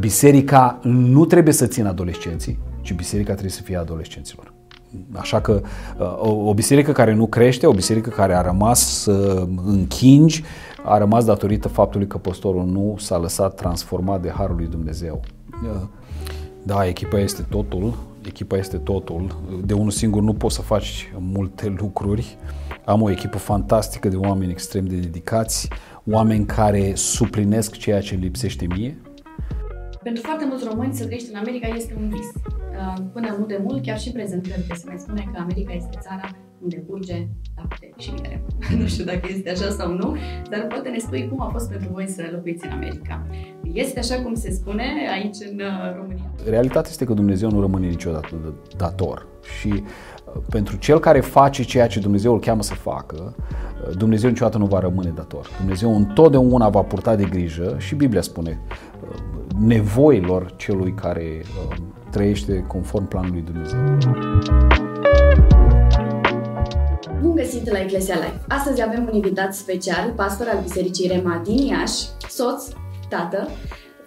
Biserica 0.00 0.78
nu 0.82 1.24
trebuie 1.24 1.54
să 1.54 1.66
țină 1.66 1.88
adolescenții, 1.88 2.58
ci 2.80 2.94
biserica 2.94 3.30
trebuie 3.30 3.52
să 3.52 3.62
fie 3.62 3.76
adolescenților. 3.76 4.52
Așa 5.12 5.40
că 5.40 5.60
uh, 5.98 6.46
o 6.46 6.54
biserică 6.54 6.92
care 6.92 7.14
nu 7.14 7.26
crește, 7.26 7.66
o 7.66 7.72
biserică 7.72 8.10
care 8.10 8.34
a 8.34 8.40
rămas 8.40 9.06
uh, 9.06 9.48
în 9.64 9.86
chingi, 9.86 10.42
a 10.84 10.98
rămas 10.98 11.24
datorită 11.24 11.68
faptului 11.68 12.06
că 12.06 12.18
postorul 12.18 12.64
nu 12.64 12.94
s-a 12.98 13.18
lăsat 13.18 13.54
transformat 13.54 14.22
de 14.22 14.30
Harul 14.30 14.56
lui 14.56 14.66
Dumnezeu. 14.66 15.20
Uh, 15.62 15.80
da, 16.62 16.86
echipa 16.86 17.18
este 17.18 17.42
totul, 17.42 17.94
echipa 18.22 18.56
este 18.56 18.76
totul. 18.76 19.40
De 19.64 19.74
unul 19.74 19.90
singur 19.90 20.22
nu 20.22 20.32
poți 20.34 20.54
să 20.54 20.62
faci 20.62 21.12
multe 21.18 21.74
lucruri. 21.78 22.36
Am 22.84 23.02
o 23.02 23.10
echipă 23.10 23.38
fantastică 23.38 24.08
de 24.08 24.16
oameni 24.16 24.50
extrem 24.50 24.84
de 24.84 24.96
dedicați, 24.96 25.68
oameni 26.10 26.44
care 26.46 26.92
suplinesc 26.94 27.76
ceea 27.76 28.00
ce 28.00 28.14
lipsește 28.14 28.66
mie. 28.66 28.96
Pentru 30.08 30.26
foarte 30.26 30.46
mulți 30.46 30.64
români 30.70 30.94
să 30.94 31.04
trăiești 31.04 31.30
în 31.32 31.38
America 31.38 31.66
este 31.66 31.94
un 32.00 32.08
vis. 32.08 32.30
Uh, 32.44 33.04
până 33.12 33.36
nu 33.38 33.46
de 33.46 33.60
mult, 33.62 33.82
chiar 33.82 33.98
și 33.98 34.10
prezent, 34.12 34.42
cred 34.42 34.64
că 34.68 34.74
se 34.74 34.84
mai 34.86 34.98
spune 34.98 35.28
că 35.32 35.40
America 35.40 35.72
este 35.72 35.98
țara 36.00 36.30
unde 36.62 36.76
curge 36.76 37.26
lapte 37.56 37.92
și 37.96 38.10
miere. 38.10 38.42
nu 38.80 38.86
știu 38.86 39.04
dacă 39.04 39.26
este 39.30 39.50
așa 39.50 39.70
sau 39.70 39.92
nu, 39.92 40.16
dar 40.50 40.66
poate 40.68 40.88
ne 40.88 40.98
spui 40.98 41.28
cum 41.28 41.40
a 41.40 41.48
fost 41.48 41.70
pentru 41.70 41.88
voi 41.92 42.08
să 42.08 42.28
locuiți 42.32 42.66
în 42.66 42.72
America. 42.72 43.26
Este 43.72 43.98
așa 43.98 44.22
cum 44.22 44.34
se 44.34 44.50
spune 44.50 44.84
aici 45.12 45.36
în 45.50 45.60
uh, 45.60 45.96
România? 45.96 46.30
Realitatea 46.48 46.90
este 46.90 47.04
că 47.04 47.14
Dumnezeu 47.14 47.50
nu 47.50 47.60
rămâne 47.60 47.86
niciodată 47.86 48.54
dator 48.76 49.26
și 49.58 49.68
uh, 49.68 50.42
pentru 50.50 50.76
cel 50.76 50.98
care 50.98 51.20
face 51.20 51.62
ceea 51.62 51.86
ce 51.86 52.00
Dumnezeu 52.00 52.32
îl 52.32 52.40
cheamă 52.40 52.62
să 52.62 52.74
facă, 52.74 53.34
uh, 53.36 53.96
Dumnezeu 53.96 54.28
niciodată 54.28 54.58
nu 54.58 54.66
va 54.66 54.78
rămâne 54.78 55.12
dator. 55.14 55.50
Dumnezeu 55.58 55.96
întotdeauna 55.96 56.68
va 56.68 56.82
purta 56.82 57.16
de 57.16 57.24
grijă 57.24 57.76
și 57.78 57.94
Biblia 57.94 58.20
spune 58.20 58.60
nevoilor 59.60 60.52
celui 60.56 60.94
care 60.94 61.42
trăiește 62.10 62.64
conform 62.66 63.08
planului 63.08 63.40
Dumnezeu. 63.40 63.78
Bun 67.20 67.34
găsit 67.34 67.70
la 67.70 67.80
Eclesia 67.80 68.14
Life! 68.14 68.40
Astăzi 68.48 68.82
avem 68.82 69.06
un 69.08 69.14
invitat 69.14 69.54
special, 69.54 70.12
pastor 70.16 70.46
al 70.46 70.60
Bisericii 70.62 71.08
Rema 71.08 71.42
din 71.44 71.66
Iași, 71.66 72.04
soț, 72.28 72.64
tată, 73.08 73.48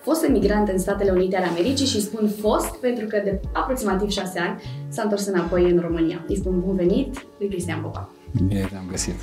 fost 0.02 0.24
emigrant 0.24 0.68
în 0.68 0.78
Statele 0.78 1.12
Unite 1.12 1.38
ale 1.38 1.46
Americii 1.46 1.86
și 1.86 2.02
spun 2.02 2.30
fost 2.42 2.76
pentru 2.76 3.08
că 3.08 3.22
de 3.24 3.40
aproximativ 3.54 4.10
șase 4.10 4.40
ani 4.40 4.62
s-a 4.88 5.02
întors 5.02 5.26
înapoi 5.26 5.72
în 5.72 5.80
România. 5.80 6.26
Îi 6.28 6.38
spun 6.38 6.60
bun 6.66 6.76
venit 6.76 7.28
lui 7.40 7.48
Cristian 7.48 7.82
Popa. 7.82 8.10
Bine 8.48 8.68
te-am 8.70 8.86
găsit! 8.90 9.16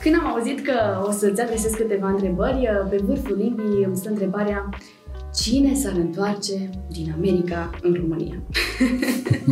Când 0.00 0.14
am 0.14 0.26
auzit 0.26 0.64
că 0.64 1.04
o 1.06 1.10
să-ți 1.10 1.40
adresez 1.40 1.72
câteva 1.72 2.08
întrebări, 2.08 2.68
pe 2.90 2.96
vârful 3.04 3.36
limbii 3.36 3.84
îmi 3.84 3.96
stă 3.96 4.08
întrebarea 4.08 4.68
Cine 5.34 5.74
s-ar 5.74 5.92
întoarce 5.92 6.70
din 6.88 7.12
America 7.16 7.70
în 7.82 7.94
România? 7.94 8.42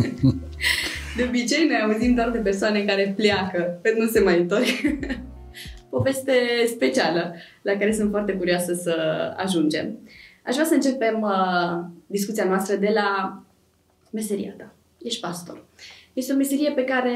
de 1.17 1.23
obicei 1.27 1.67
noi 1.67 1.79
auzim 1.83 2.15
doar 2.15 2.29
de 2.29 2.37
persoane 2.37 2.85
care 2.85 3.13
pleacă, 3.15 3.79
pentru 3.81 4.01
nu 4.01 4.09
se 4.09 4.19
mai 4.19 4.39
întorc. 4.39 4.65
Poveste 5.89 6.33
specială 6.67 7.35
la 7.61 7.71
care 7.71 7.93
sunt 7.93 8.09
foarte 8.09 8.33
curioasă 8.33 8.73
să 8.73 8.95
ajungem. 9.37 9.97
Aș 10.45 10.53
vrea 10.53 10.65
să 10.65 10.73
începem 10.73 11.21
uh, 11.21 11.85
discuția 12.07 12.45
noastră 12.45 12.75
de 12.75 12.91
la 12.93 13.41
meseria 14.11 14.53
ta. 14.57 14.73
Ești 15.03 15.19
pastor. 15.19 15.65
Este 16.13 16.33
o 16.33 16.35
meserie 16.35 16.71
pe 16.71 16.83
care 16.83 17.13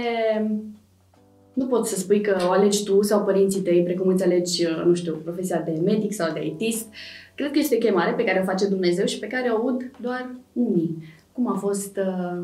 nu 1.53 1.65
poți 1.65 1.89
să 1.89 1.99
spui 1.99 2.21
că 2.21 2.37
o 2.47 2.51
alegi 2.51 2.83
tu 2.83 3.01
sau 3.01 3.23
părinții 3.23 3.61
tăi, 3.61 3.83
precum 3.83 4.07
îți 4.07 4.23
alegi, 4.23 4.65
uh, 4.65 4.83
nu 4.85 4.93
știu, 4.93 5.15
profesia 5.15 5.61
de 5.61 5.79
medic 5.83 6.13
sau 6.13 6.33
de 6.33 6.45
itist. 6.45 6.87
Cred 7.35 7.51
că 7.51 7.59
este 7.59 7.75
o 7.75 7.85
chemare 7.85 8.11
pe 8.11 8.23
care 8.23 8.39
o 8.39 8.43
face 8.43 8.67
Dumnezeu 8.67 9.05
și 9.05 9.19
pe 9.19 9.27
care 9.27 9.49
o 9.49 9.55
aud 9.55 9.91
doar 10.01 10.35
unii. 10.53 11.03
Cum 11.31 11.47
a 11.47 11.55
fost 11.55 11.97
uh, 11.97 12.43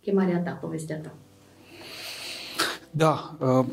chemarea 0.00 0.38
ta, 0.38 0.50
povestea 0.50 0.96
ta? 0.96 1.14
Da, 2.90 3.36
uh, 3.40 3.66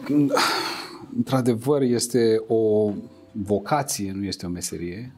într-adevăr 1.16 1.82
este 1.82 2.44
o 2.48 2.92
vocație, 3.32 4.12
nu 4.16 4.24
este 4.24 4.46
o 4.46 4.50
meserie. 4.50 5.16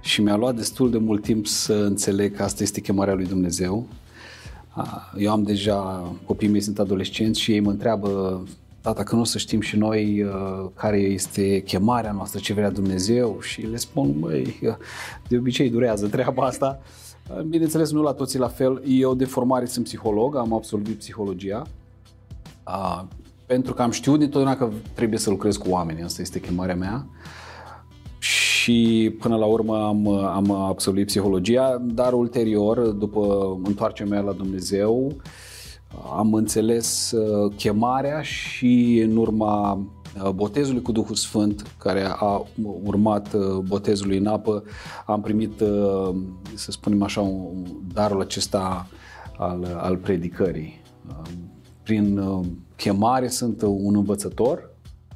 Și 0.00 0.22
mi-a 0.22 0.36
luat 0.36 0.54
destul 0.54 0.90
de 0.90 0.98
mult 0.98 1.22
timp 1.22 1.46
să 1.46 1.74
înțeleg 1.74 2.36
că 2.36 2.42
asta 2.42 2.62
este 2.62 2.80
chemarea 2.80 3.14
lui 3.14 3.26
Dumnezeu. 3.26 3.86
Uh, 4.76 5.12
eu 5.18 5.30
am 5.30 5.42
deja, 5.42 6.12
copiii 6.26 6.50
mei 6.50 6.60
sunt 6.60 6.78
adolescenți 6.78 7.40
și 7.40 7.52
ei 7.52 7.60
mă 7.60 7.70
întreabă 7.70 8.42
tata, 8.84 9.02
că 9.02 9.14
nu 9.14 9.20
o 9.20 9.24
să 9.24 9.38
știm 9.38 9.60
și 9.60 9.76
noi 9.76 10.22
uh, 10.22 10.70
care 10.74 10.98
este 10.98 11.60
chemarea 11.60 12.12
noastră, 12.12 12.40
ce 12.40 12.52
vrea 12.52 12.70
Dumnezeu 12.70 13.40
și 13.40 13.60
le 13.60 13.76
spun, 13.76 14.14
măi, 14.18 14.58
de 15.28 15.36
obicei 15.36 15.70
durează 15.70 16.06
treaba 16.08 16.46
asta. 16.46 16.80
Uh, 17.30 17.40
bineînțeles, 17.40 17.92
nu 17.92 18.02
la 18.02 18.12
toții 18.12 18.38
la 18.38 18.48
fel. 18.48 18.82
Eu 18.86 19.14
de 19.14 19.24
formare 19.24 19.64
sunt 19.64 19.84
psiholog, 19.84 20.36
am 20.36 20.54
absolvit 20.54 20.98
psihologia. 20.98 21.62
Uh, 22.66 23.02
pentru 23.46 23.74
că 23.74 23.82
am 23.82 23.90
știut 23.90 24.18
dintotdeauna 24.18 24.56
că 24.56 24.70
trebuie 24.94 25.18
să 25.18 25.30
lucrez 25.30 25.56
cu 25.56 25.70
oameni, 25.70 26.02
asta 26.02 26.22
este 26.22 26.40
chemarea 26.40 26.76
mea. 26.76 27.06
Și 28.18 29.14
până 29.20 29.36
la 29.36 29.44
urmă 29.44 29.84
am, 29.84 30.08
am 30.08 30.50
absolvit 30.50 31.06
psihologia, 31.06 31.82
dar 31.84 32.12
ulterior, 32.12 32.78
după 32.78 33.54
întoarcerea 33.64 34.10
mea 34.10 34.20
la 34.20 34.32
Dumnezeu, 34.32 35.06
uh, 35.06 35.22
am 36.16 36.34
înțeles 36.34 37.10
uh, 37.10 37.52
chemarea 37.56 38.22
și 38.22 39.02
în 39.08 39.16
urma 39.16 39.72
uh, 39.72 40.30
botezului 40.30 40.82
cu 40.82 40.92
Duhul 40.92 41.14
Sfânt, 41.14 41.74
care 41.78 42.04
a 42.06 42.46
urmat 42.84 43.32
uh, 43.32 43.58
botezului 43.58 44.18
în 44.18 44.26
apă, 44.26 44.64
am 45.06 45.20
primit, 45.20 45.62
să 46.54 46.70
spunem 46.70 47.02
așa, 47.02 47.20
un 47.20 47.64
darul 47.92 48.20
acesta 48.20 48.86
al, 49.38 49.78
al 49.80 49.96
predicării. 49.96 50.82
Prin 51.82 52.20
chemare 52.76 53.28
sunt 53.28 53.62
un 53.62 53.94
învățător, 53.96 54.70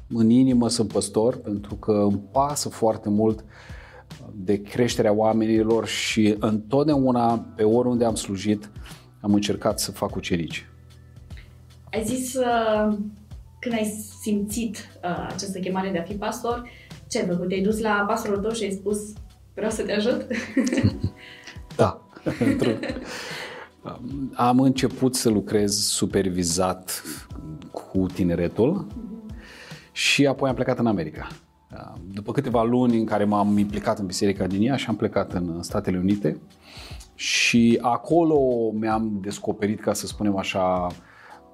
în 0.07 0.29
inimă 0.29 0.69
sunt 0.69 0.91
păstor, 0.91 1.35
pentru 1.35 1.75
că 1.75 1.91
îmi 1.91 2.21
pasă 2.31 2.69
foarte 2.69 3.09
mult 3.09 3.43
de 4.35 4.61
creșterea 4.61 5.13
oamenilor 5.13 5.87
și 5.87 6.35
întotdeauna, 6.39 7.45
pe 7.55 7.63
oriunde 7.63 8.05
am 8.05 8.15
slujit, 8.15 8.69
am 9.21 9.33
încercat 9.33 9.79
să 9.79 9.91
fac 9.91 10.15
ucerici. 10.15 10.68
Ai 11.91 12.03
zis 12.03 12.33
uh, 12.33 12.97
când 13.59 13.75
ai 13.75 14.05
simțit 14.21 14.77
uh, 14.77 15.27
această 15.27 15.59
chemare 15.59 15.89
de 15.89 15.97
a 15.97 16.03
fi 16.03 16.13
pastor, 16.13 16.69
ce 17.07 17.19
ai 17.19 17.27
făcut? 17.27 17.47
Te-ai 17.47 17.61
dus 17.61 17.79
la 17.79 18.05
pastorul 18.07 18.41
tău 18.41 18.51
și 18.51 18.63
ai 18.63 18.71
spus 18.71 19.13
vreau 19.53 19.71
să 19.71 19.83
te 19.83 19.93
ajut? 19.93 20.27
da. 21.77 22.01
am 24.33 24.59
început 24.59 25.15
să 25.15 25.29
lucrez 25.29 25.77
supervizat 25.87 27.03
cu 27.71 28.05
tineretul 28.13 28.87
și 29.91 30.27
apoi 30.27 30.49
am 30.49 30.55
plecat 30.55 30.79
în 30.79 30.87
America. 30.87 31.27
După 32.13 32.31
câteva 32.31 32.63
luni 32.63 32.97
în 32.97 33.05
care 33.05 33.23
m-am 33.23 33.57
implicat 33.57 33.99
în 33.99 34.05
biserica 34.05 34.47
din 34.47 34.67
ea 34.67 34.75
și 34.75 34.85
am 34.87 34.95
plecat 34.95 35.33
în 35.33 35.63
Statele 35.63 35.97
Unite 35.97 36.39
și 37.15 37.79
acolo 37.81 38.71
mi-am 38.71 39.19
descoperit, 39.21 39.79
ca 39.79 39.93
să 39.93 40.07
spunem 40.07 40.37
așa, 40.37 40.87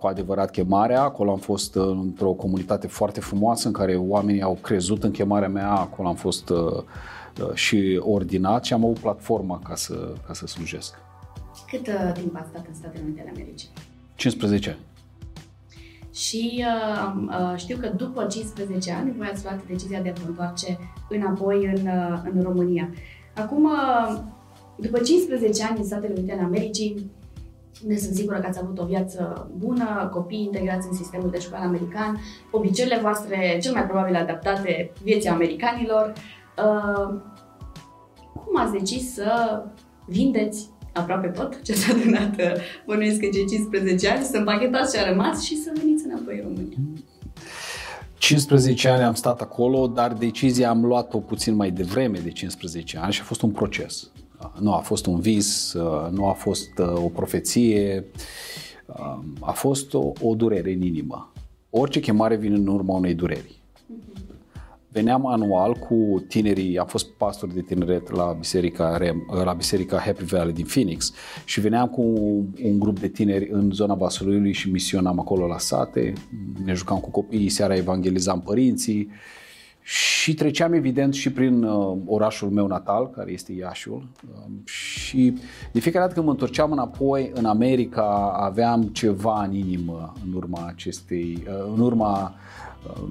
cu 0.06 0.12
adevărat 0.12 0.52
chemarea. 0.52 1.02
Acolo 1.02 1.32
am 1.32 1.38
fost 1.38 1.76
uh, 1.76 1.86
într-o 1.86 2.32
comunitate 2.32 2.88
foarte 2.88 3.20
frumoasă 3.20 3.68
în 3.68 3.74
care 3.74 3.96
oamenii 3.96 4.42
au 4.42 4.58
crezut 4.62 5.04
în 5.04 5.12
chemarea 5.12 5.50
mea. 5.50 5.72
Acolo 5.72 6.08
am 6.08 6.16
fost 6.16 6.50
uh, 6.50 6.58
uh, 7.42 7.54
și 7.54 8.02
ordinat 8.04 8.64
și 8.66 8.74
am 8.74 8.84
avut 8.84 9.00
platforma 9.00 9.60
ca 9.68 9.76
să, 9.76 10.14
ca 10.28 10.34
să 10.34 10.48
slujesc. 10.48 10.96
Cât 11.68 11.88
uh, 11.88 12.12
timp 12.14 12.36
ați 12.36 12.50
stat 12.50 12.66
în 12.68 12.74
Statele 12.74 13.04
Unite 13.06 13.22
ale 13.22 13.32
Americii? 13.36 13.70
15 14.16 14.70
ani. 14.70 14.80
Și 16.14 16.66
uh, 16.66 17.14
uh, 17.28 17.58
știu 17.58 17.78
că 17.78 17.88
după 17.88 18.26
15 18.30 18.92
ani 18.92 19.14
voi 19.18 19.28
ați 19.32 19.44
luat 19.44 19.66
decizia 19.68 20.02
de 20.02 20.10
a 20.10 20.14
vă 20.22 20.28
întoarce 20.28 20.78
înapoi 21.10 21.66
în, 21.76 21.88
uh, 21.88 22.22
în 22.34 22.42
România. 22.42 22.90
Acum, 23.36 23.64
uh, 23.64 24.20
după 24.76 25.00
15 25.00 25.64
ani 25.64 25.78
în 25.78 25.86
Statele 25.86 26.14
Unite 26.18 26.32
ale 26.32 26.42
Americii, 26.42 27.12
ne 27.88 27.98
sunt 27.98 28.16
sigură 28.16 28.40
că 28.40 28.48
ați 28.48 28.60
avut 28.62 28.80
o 28.80 28.86
viață 28.86 29.50
bună, 29.58 30.10
copii 30.14 30.44
integrați 30.44 30.88
în 30.90 30.96
sistemul 30.96 31.30
de 31.30 31.40
școală 31.40 31.66
american, 31.66 32.20
obiceiurile 32.52 33.02
voastre 33.02 33.60
cel 33.62 33.74
mai 33.74 33.86
probabil 33.86 34.16
adaptate 34.16 34.92
vieții 35.04 35.30
americanilor. 35.30 36.14
Uh, 36.58 37.16
cum 38.34 38.58
ați 38.58 38.72
decis 38.72 39.14
să 39.14 39.64
vindeți 40.06 40.70
aproape 40.94 41.28
tot 41.28 41.62
ce 41.62 41.74
s-a 41.74 41.94
adunat, 41.94 42.36
uh, 42.40 42.62
bănuiesc 42.86 43.20
că 43.20 43.28
cei 43.34 43.46
15 43.46 44.10
ani, 44.10 44.24
să 44.24 44.38
împachetați 44.38 44.94
ce 44.94 45.00
a 45.00 45.10
rămas 45.10 45.44
și 45.44 45.58
să 45.58 45.72
veniți 45.76 46.06
înapoi 46.06 46.36
în 46.36 46.44
România? 46.44 46.78
15 48.18 48.90
ani 48.90 49.04
am 49.04 49.14
stat 49.14 49.42
acolo, 49.42 49.88
dar 49.88 50.14
decizia 50.14 50.70
am 50.70 50.86
luat-o 50.86 51.20
puțin 51.20 51.56
mai 51.56 51.72
devreme 51.72 52.20
de 52.20 52.30
15 52.32 52.98
ani 52.98 53.14
și 53.14 53.22
a 53.22 53.24
fost 53.24 53.42
un 53.42 53.52
proces. 53.52 54.10
Nu 54.60 54.74
a 54.74 54.78
fost 54.80 55.06
un 55.06 55.20
vis, 55.20 55.74
uh, 55.74 56.12
nu 56.12 56.28
a 56.28 56.34
fost 56.34 56.78
uh, 56.78 56.94
o 57.04 57.08
profeție, 57.08 58.06
uh, 58.86 59.18
a 59.40 59.52
fost 59.52 59.94
o, 59.94 60.12
o 60.22 60.36
durere 60.36 60.72
în 60.74 60.82
inimă. 60.82 61.32
Orice 61.70 62.00
chemare 62.00 62.36
vine 62.36 62.56
în 62.56 62.68
urma 62.68 62.96
unei 62.96 63.14
dureri. 63.14 63.62
veneam 64.92 65.26
anual 65.26 65.74
cu 65.74 66.26
tinerii, 66.28 66.78
am 66.78 66.86
fost 66.86 67.10
pastor 67.10 67.50
de 67.50 67.62
tineret 67.62 68.12
la 68.12 68.36
biserica, 68.40 68.98
Rem, 68.98 69.26
la 69.44 69.54
biserica 69.54 69.98
Happy 69.98 70.24
Valley 70.24 70.54
din 70.54 70.66
Phoenix 70.66 71.14
și 71.46 71.60
veneam 71.60 71.88
cu 71.88 72.02
un 72.64 72.80
grup 72.80 73.00
de 73.00 73.08
tineri 73.08 73.50
în 73.52 73.72
zona 73.72 73.94
Vaslui 73.94 74.54
și 74.54 74.72
misionam 74.72 75.20
acolo 75.20 75.48
la 75.48 75.58
sate, 75.58 76.14
ne 76.66 76.74
jucam 76.74 77.00
cu 77.00 77.10
copiii, 77.10 77.50
seara 77.50 77.76
evangelizam 77.76 78.42
părinții 78.42 79.10
și 79.88 80.34
treceam 80.34 80.74
evident 80.74 81.14
și 81.14 81.32
prin 81.32 81.64
uh, 81.64 81.98
orașul 82.06 82.50
meu 82.50 82.68
natal, 82.68 83.10
care 83.10 83.32
este 83.32 83.52
Iașiul. 83.52 84.08
Uh, 84.34 84.52
și 84.64 85.38
de 85.72 85.80
fiecare 85.80 86.04
dată 86.04 86.14
când 86.14 86.26
mă 86.26 86.32
întorceam 86.32 86.72
înapoi 86.72 87.32
în 87.34 87.46
America, 87.46 88.38
aveam 88.40 88.84
ceva 88.84 89.44
în 89.44 89.54
inimă 89.54 90.14
în 90.26 90.34
urma 90.34 90.66
acestei, 90.68 91.44
uh, 91.48 91.72
în 91.76 91.80
urma 91.80 92.34
uh, 92.88 93.04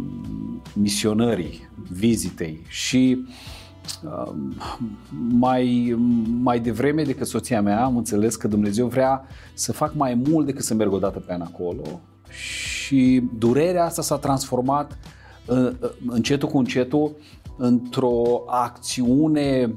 misionării, 0.72 1.68
vizitei. 1.90 2.60
Și 2.68 3.26
uh, 4.04 4.32
mai, 5.28 5.96
mai 6.40 6.60
devreme 6.60 7.02
decât 7.02 7.26
soția 7.26 7.62
mea 7.62 7.84
am 7.84 7.96
înțeles 7.96 8.36
că 8.36 8.48
Dumnezeu 8.48 8.86
vrea 8.86 9.26
să 9.52 9.72
fac 9.72 9.94
mai 9.94 10.14
mult 10.28 10.46
decât 10.46 10.64
să 10.64 10.74
merg 10.74 10.92
o 10.92 10.98
dată 10.98 11.18
pe 11.18 11.32
an 11.32 11.40
acolo 11.40 12.00
și 12.28 13.22
durerea 13.38 13.84
asta 13.84 14.02
s-a 14.02 14.16
transformat 14.16 14.98
încetul 16.06 16.48
cu 16.48 16.58
încetul 16.58 17.16
într-o 17.56 18.42
acțiune 18.46 19.74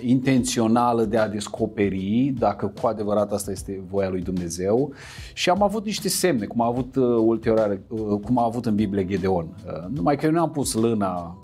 intențională 0.00 1.04
de 1.04 1.16
a 1.16 1.28
descoperi 1.28 2.32
dacă 2.38 2.72
cu 2.80 2.86
adevărat 2.86 3.32
asta 3.32 3.50
este 3.50 3.82
voia 3.90 4.08
lui 4.08 4.20
Dumnezeu. 4.20 4.92
Și 5.34 5.50
am 5.50 5.62
avut 5.62 5.84
niște 5.84 6.08
semne, 6.08 6.46
cum 6.46 6.60
a 6.60 6.66
avut 6.66 6.96
uh, 6.96 7.04
ulterior, 7.04 7.80
uh, 7.88 8.20
cum 8.24 8.38
a 8.38 8.44
avut 8.44 8.66
în 8.66 8.74
Biblie 8.74 9.06
Gedeon. 9.06 9.56
Uh, 9.66 9.88
numai 9.94 10.16
că 10.16 10.26
eu 10.26 10.32
nu 10.32 10.40
am 10.40 10.50
pus 10.50 10.72
lâna 10.72 11.38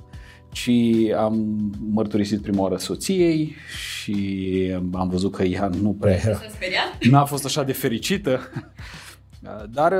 ci 0.52 0.70
am 1.16 1.56
mărturisit 1.92 2.42
prima 2.42 2.62
oară 2.62 2.76
soției 2.76 3.54
și 3.92 4.76
am 4.92 5.08
văzut 5.08 5.34
că 5.34 5.42
ea 5.42 5.70
nu 5.80 5.96
prea 6.00 6.14
era, 6.14 6.40
n-a 7.10 7.24
fost 7.24 7.44
așa 7.44 7.62
de 7.62 7.72
fericită, 7.72 8.40
dar 9.76 9.92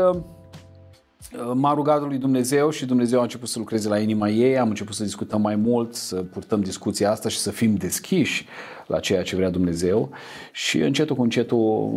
M-a 1.55 1.75
rugat 1.75 2.06
lui 2.06 2.19
Dumnezeu 2.19 2.70
și 2.70 2.87
Dumnezeu 2.87 3.19
a 3.19 3.23
început 3.23 3.49
să 3.49 3.58
lucreze 3.58 3.88
la 3.88 3.99
inima 3.99 4.29
ei, 4.29 4.58
am 4.58 4.69
început 4.69 4.94
să 4.94 5.02
discutăm 5.02 5.40
mai 5.40 5.56
mult, 5.56 5.94
să 5.94 6.17
purtăm 6.17 6.61
discuția 6.61 7.11
asta 7.11 7.29
și 7.29 7.38
să 7.38 7.50
fim 7.50 7.75
deschiși 7.75 8.46
la 8.87 9.00
ceea 9.00 9.23
ce 9.23 9.37
vrea 9.37 9.50
Dumnezeu. 9.50 10.11
Și 10.52 10.79
încetul 10.79 11.17
cu 11.17 11.23
încetul 11.23 11.90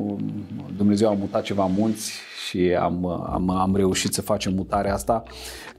Dumnezeu 0.77 1.09
a 1.09 1.13
mutat 1.13 1.43
ceva 1.43 1.65
munți 1.65 2.13
și 2.47 2.75
am, 2.79 3.05
am, 3.05 3.49
am 3.49 3.75
reușit 3.75 4.13
să 4.13 4.21
facem 4.21 4.53
mutarea 4.53 4.93
asta 4.93 5.23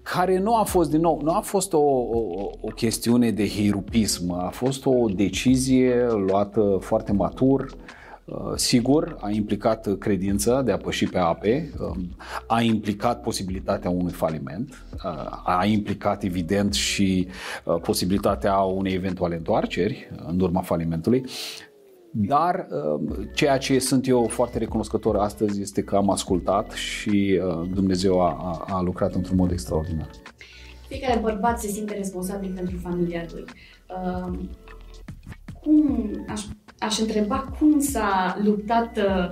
care 0.02 0.38
nu 0.38 0.56
a 0.56 0.62
fost, 0.62 0.91
din 0.91 1.00
nou, 1.00 1.20
nu 1.23 1.31
a 1.31 1.41
fost 1.41 1.73
o, 1.73 1.79
o, 1.79 2.50
o 2.61 2.69
chestiune 2.69 3.31
de 3.31 3.49
heirupism, 3.49 4.32
a 4.32 4.49
fost 4.52 4.87
o 4.87 5.09
decizie 5.09 6.06
luată 6.26 6.79
foarte 6.81 7.12
matur, 7.12 7.67
Uh, 7.67 7.96
sigur, 8.55 9.17
a 9.20 9.31
implicat 9.31 9.99
credința 9.99 10.62
de 10.62 10.73
a 10.73 10.76
păși 10.76 11.06
pe 11.06 11.19
ape, 11.19 11.70
um, 11.81 12.17
a 12.46 12.61
implicat 12.61 13.20
posibilitatea 13.20 13.90
unui 13.90 14.12
faliment, 14.12 14.84
uh, 14.94 15.43
a 15.44 15.64
implicat 15.64 16.23
evident 16.23 16.75
și 16.75 17.28
uh, 17.64 17.81
posibilitatea 17.81 18.58
unei 18.58 18.94
eventuale 18.94 19.37
întoarceri 19.37 20.11
în 20.26 20.40
urma 20.40 20.61
falimentului, 20.61 21.25
dar 22.11 22.67
um, 22.70 23.31
ceea 23.34 23.58
ce 23.58 23.78
sunt 23.78 24.08
eu 24.08 24.26
foarte 24.26 24.58
recunoscător 24.58 25.17
astăzi 25.17 25.61
este 25.61 25.82
că 25.82 25.96
am 25.96 26.11
ascultat 26.11 26.70
și 26.70 27.40
Dumnezeu 27.75 28.20
a, 28.20 28.64
a 28.69 28.81
lucrat 28.81 29.14
într-un 29.14 29.37
mod 29.37 29.50
extraordinar. 29.50 30.11
Fiecare 30.88 31.20
bărbat 31.20 31.61
se 31.61 31.69
simte 31.69 31.94
responsabil 31.94 32.52
pentru 32.55 32.76
familia 32.76 33.25
lui. 33.32 33.44
Um, 33.88 34.50
cum 35.62 36.25
aș 36.28 36.43
aș 36.78 36.99
întreba 36.99 37.55
cum 37.58 37.81
s-a 37.81 38.38
luptat 38.43 38.96
uh, 38.96 39.28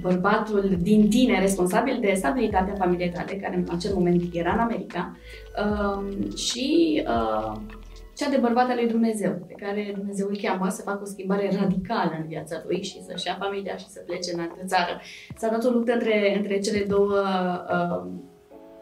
bărbatul 0.00 0.76
din 0.80 1.08
tine 1.08 1.40
responsabil 1.40 1.98
de 2.00 2.12
stabilitatea 2.16 2.74
familiei 2.74 3.10
tale, 3.10 3.32
care 3.32 3.56
în 3.56 3.64
acel 3.70 3.94
moment 3.94 4.22
era 4.32 4.52
în 4.52 4.58
America, 4.58 5.16
um, 5.64 6.36
și 6.36 7.02
uh, 7.06 7.52
cea 8.16 8.30
de 8.30 8.36
bărbat 8.36 8.68
al 8.68 8.76
lui 8.76 8.88
Dumnezeu, 8.88 9.44
pe 9.46 9.54
care 9.54 9.92
Dumnezeu 9.96 10.28
îl 10.28 10.38
cheamă 10.42 10.68
să 10.68 10.82
facă 10.82 11.00
o 11.02 11.06
schimbare 11.06 11.56
radicală 11.60 12.12
în 12.18 12.26
viața 12.26 12.62
lui 12.66 12.82
și 12.82 13.02
să-și 13.02 13.26
ia 13.26 13.36
familia 13.40 13.76
și 13.76 13.88
să 13.88 14.02
plece 14.06 14.32
în 14.34 14.40
altă 14.40 14.64
țară. 14.66 15.00
S-a 15.36 15.48
dat 15.48 15.64
o 15.64 15.70
luptă 15.70 15.92
între, 15.92 16.36
între 16.36 16.58
cele 16.58 16.84
două 16.88 17.22
uh, 17.72 18.10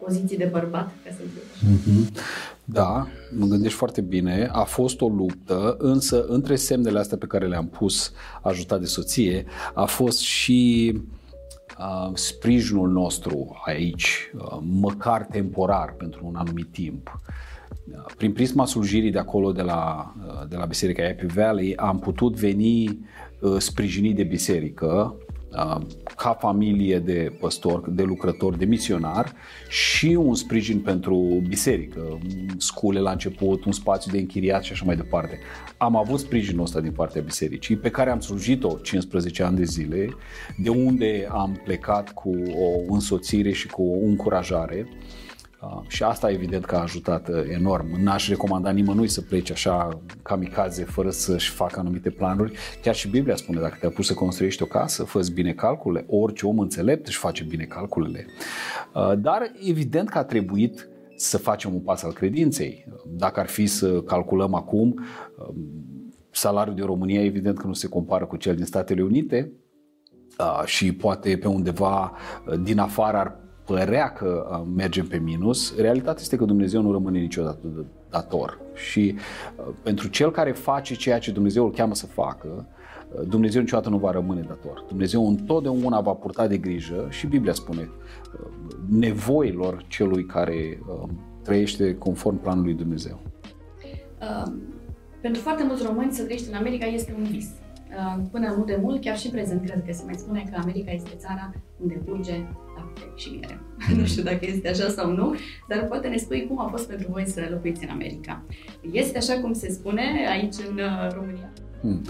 poziții 0.03 0.37
de 0.37 0.49
bărbat, 0.51 0.91
ca 1.03 1.11
să 1.11 1.21
zic 1.33 1.41
așa. 1.53 1.65
Mm-hmm. 1.73 2.45
Da, 2.69 3.07
mă 3.37 3.45
gândești 3.45 3.77
foarte 3.77 4.01
bine. 4.01 4.49
A 4.51 4.63
fost 4.63 5.01
o 5.01 5.07
luptă, 5.07 5.75
însă 5.79 6.25
între 6.27 6.55
semnele 6.55 6.99
astea 6.99 7.17
pe 7.17 7.25
care 7.25 7.47
le-am 7.47 7.67
pus, 7.67 8.11
ajutat 8.41 8.79
de 8.79 8.85
soție, 8.85 9.45
a 9.73 9.85
fost 9.85 10.19
și 10.19 10.93
uh, 11.79 12.11
sprijinul 12.13 12.89
nostru 12.89 13.61
aici, 13.65 14.31
uh, 14.37 14.57
măcar 14.61 15.27
temporar, 15.31 15.93
pentru 15.97 16.25
un 16.25 16.35
anumit 16.35 16.71
timp. 16.71 17.21
Uh, 17.91 18.05
prin 18.17 18.33
prisma 18.33 18.65
slujirii 18.65 19.11
de 19.11 19.19
acolo, 19.19 19.51
de 19.51 19.61
la, 19.61 20.13
uh, 20.27 20.47
de 20.47 20.55
la 20.55 20.65
Biserica 20.65 21.03
Happy 21.05 21.25
Valley, 21.25 21.75
am 21.75 21.99
putut 21.99 22.35
veni 22.35 23.07
uh, 23.39 23.57
sprijinit 23.57 24.15
de 24.15 24.23
biserică 24.23 25.15
ca 26.15 26.33
familie 26.39 26.99
de 26.99 27.35
păstori, 27.39 27.95
de 27.95 28.03
lucrători, 28.03 28.57
de 28.57 28.65
misionar 28.65 29.33
și 29.69 30.05
un 30.05 30.35
sprijin 30.35 30.79
pentru 30.79 31.43
biserică, 31.47 32.19
scule 32.57 32.99
la 32.99 33.11
început, 33.11 33.65
un 33.65 33.71
spațiu 33.71 34.11
de 34.11 34.17
închiriat 34.17 34.63
și 34.63 34.71
așa 34.71 34.85
mai 34.85 34.95
departe. 34.95 35.39
Am 35.77 35.95
avut 35.95 36.19
sprijinul 36.19 36.63
ăsta 36.63 36.79
din 36.79 36.91
partea 36.91 37.21
bisericii 37.21 37.77
pe 37.77 37.89
care 37.89 38.09
am 38.09 38.19
slujit-o 38.19 38.77
15 38.81 39.43
ani 39.43 39.57
de 39.57 39.63
zile, 39.63 40.09
de 40.57 40.69
unde 40.69 41.27
am 41.31 41.61
plecat 41.63 42.13
cu 42.13 42.29
o 42.55 42.93
însoțire 42.93 43.51
și 43.51 43.67
cu 43.67 43.83
o 43.83 44.05
încurajare 44.05 44.87
Uh, 44.87 45.26
și 45.87 46.03
asta 46.03 46.31
evident 46.31 46.65
că 46.65 46.75
a 46.75 46.81
ajutat 46.81 47.29
uh, 47.29 47.43
enorm. 47.49 48.01
N-aș 48.01 48.29
recomanda 48.29 48.71
nimănui 48.71 49.07
să 49.07 49.21
plece 49.21 49.51
așa 49.51 50.01
kamikaze 50.21 50.83
fără 50.83 51.09
să-și 51.09 51.51
facă 51.51 51.79
anumite 51.79 52.09
planuri. 52.09 52.57
Chiar 52.81 52.95
și 52.95 53.09
Biblia 53.09 53.35
spune, 53.35 53.59
dacă 53.59 53.77
te-a 53.79 53.89
pus 53.89 54.05
să 54.05 54.13
construiești 54.13 54.63
o 54.63 54.65
casă, 54.65 55.03
fă 55.03 55.21
bine 55.33 55.53
calculele. 55.53 56.05
Orice 56.09 56.45
om 56.45 56.59
înțelept 56.59 57.07
își 57.07 57.17
face 57.17 57.43
bine 57.43 57.63
calculele. 57.63 58.25
Uh, 58.93 59.13
dar 59.17 59.51
evident 59.63 60.09
că 60.09 60.17
a 60.17 60.23
trebuit 60.23 60.89
să 61.15 61.37
facem 61.37 61.73
un 61.73 61.79
pas 61.79 62.03
al 62.03 62.13
credinței. 62.13 62.85
Dacă 63.05 63.39
ar 63.39 63.47
fi 63.47 63.65
să 63.65 64.01
calculăm 64.01 64.53
acum, 64.53 65.05
salariul 66.31 66.75
din 66.75 66.85
România 66.85 67.23
evident 67.23 67.57
că 67.57 67.67
nu 67.67 67.73
se 67.73 67.87
compară 67.87 68.25
cu 68.25 68.37
cel 68.37 68.55
din 68.55 68.65
Statele 68.65 69.01
Unite, 69.03 69.51
și 70.65 70.93
poate 70.93 71.37
pe 71.37 71.47
undeva 71.47 72.13
din 72.63 72.79
afară 72.79 73.17
ar 73.17 73.46
părea 73.67 74.11
că 74.11 74.47
uh, 74.51 74.67
mergem 74.75 75.07
pe 75.07 75.17
minus, 75.17 75.77
realitatea 75.77 76.21
este 76.21 76.35
că 76.35 76.45
Dumnezeu 76.45 76.81
nu 76.81 76.91
rămâne 76.91 77.19
niciodată 77.19 77.85
dator. 78.09 78.59
Și 78.73 79.15
uh, 79.57 79.73
pentru 79.83 80.07
cel 80.07 80.31
care 80.31 80.51
face 80.51 80.95
ceea 80.95 81.19
ce 81.19 81.31
Dumnezeu 81.31 81.65
îl 81.65 81.71
cheamă 81.71 81.95
să 81.95 82.05
facă, 82.05 82.67
uh, 83.11 83.27
Dumnezeu 83.27 83.61
niciodată 83.61 83.89
nu 83.89 83.97
va 83.97 84.11
rămâne 84.11 84.41
dator. 84.41 84.85
Dumnezeu 84.87 85.27
întotdeauna 85.27 86.01
va 86.01 86.13
purta 86.13 86.47
de 86.47 86.57
grijă 86.57 87.07
și 87.09 87.27
Biblia 87.27 87.53
spune 87.53 87.89
nevoilor 88.89 89.85
celui 89.87 90.25
care 90.25 90.79
trăiește 91.43 91.95
conform 91.97 92.41
planului 92.41 92.73
Dumnezeu. 92.73 93.19
Uh, 94.21 94.51
pentru 95.21 95.41
foarte 95.41 95.63
mulți 95.63 95.83
români 95.83 96.11
să 96.11 96.23
trăiești 96.23 96.49
în 96.49 96.55
America 96.55 96.85
este 96.85 97.15
un 97.17 97.23
vis. 97.23 97.47
Uh, 97.89 98.23
până 98.31 98.53
nu 98.57 98.63
de 98.63 98.79
mult, 98.81 99.01
chiar 99.01 99.17
și 99.17 99.29
prezent, 99.29 99.65
cred 99.65 99.83
că 99.85 99.93
se 99.93 100.03
mai 100.05 100.15
spune 100.17 100.43
că 100.51 100.59
America 100.61 100.91
este 100.91 101.15
țara 101.17 101.53
unde 101.81 101.93
curge 101.93 102.33
lapte 102.75 103.01
și 103.15 103.29
miere. 103.29 103.59
nu 103.99 104.05
știu 104.05 104.23
dacă 104.23 104.39
este 104.41 104.69
așa 104.69 104.89
sau 104.89 105.11
nu, 105.11 105.35
dar 105.67 105.85
poate 105.87 106.07
ne 106.07 106.17
spui 106.17 106.45
cum 106.47 106.59
a 106.59 106.67
fost 106.67 106.87
pentru 106.87 107.07
voi 107.11 107.27
să 107.27 107.47
locuiți 107.49 107.83
în 107.83 107.89
America. 107.89 108.43
Este 108.91 109.17
așa 109.17 109.39
cum 109.39 109.53
se 109.53 109.69
spune 109.71 110.01
aici 110.29 110.55
în 110.69 110.75
uh, 110.75 111.13
România? 111.13 111.51
Hmm. 111.81 112.01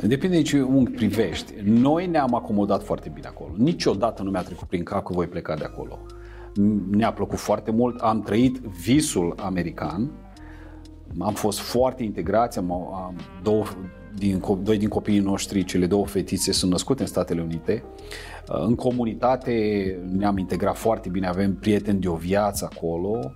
Depinde 0.00 0.36
de 0.36 0.42
ce 0.42 0.62
unghi 0.62 0.90
privești. 0.90 1.52
Noi 1.64 2.06
ne-am 2.06 2.34
acomodat 2.34 2.82
foarte 2.82 3.10
bine 3.14 3.26
acolo. 3.26 3.52
Niciodată 3.56 4.22
nu 4.22 4.30
mi-a 4.30 4.42
trecut 4.42 4.68
prin 4.68 4.82
cap 4.82 5.04
că 5.04 5.12
voi 5.12 5.26
pleca 5.26 5.54
de 5.56 5.64
acolo. 5.64 5.98
Ne-a 6.90 7.12
plăcut 7.12 7.38
foarte 7.38 7.70
mult, 7.70 8.00
am 8.00 8.22
trăit 8.22 8.56
visul 8.56 9.34
american, 9.36 10.10
am 11.18 11.34
fost 11.34 11.58
foarte 11.58 12.02
integrați, 12.02 12.58
am, 12.58 12.72
am 12.72 13.14
două, 13.42 13.64
din, 14.14 14.42
doi 14.62 14.78
din 14.78 14.88
copiii 14.88 15.18
noștri, 15.18 15.64
cele 15.64 15.86
două 15.86 16.06
fetițe, 16.06 16.52
sunt 16.52 16.70
născute 16.70 17.02
în 17.02 17.08
Statele 17.08 17.42
Unite. 17.42 17.84
Uh, 18.48 18.64
în 18.66 18.74
comunitate 18.74 19.98
ne-am 20.12 20.38
integrat 20.38 20.76
foarte 20.76 21.08
bine, 21.08 21.26
avem 21.26 21.54
prieteni 21.54 22.00
de 22.00 22.08
o 22.08 22.14
viață 22.14 22.68
acolo. 22.72 23.18
Uh, 23.18 23.32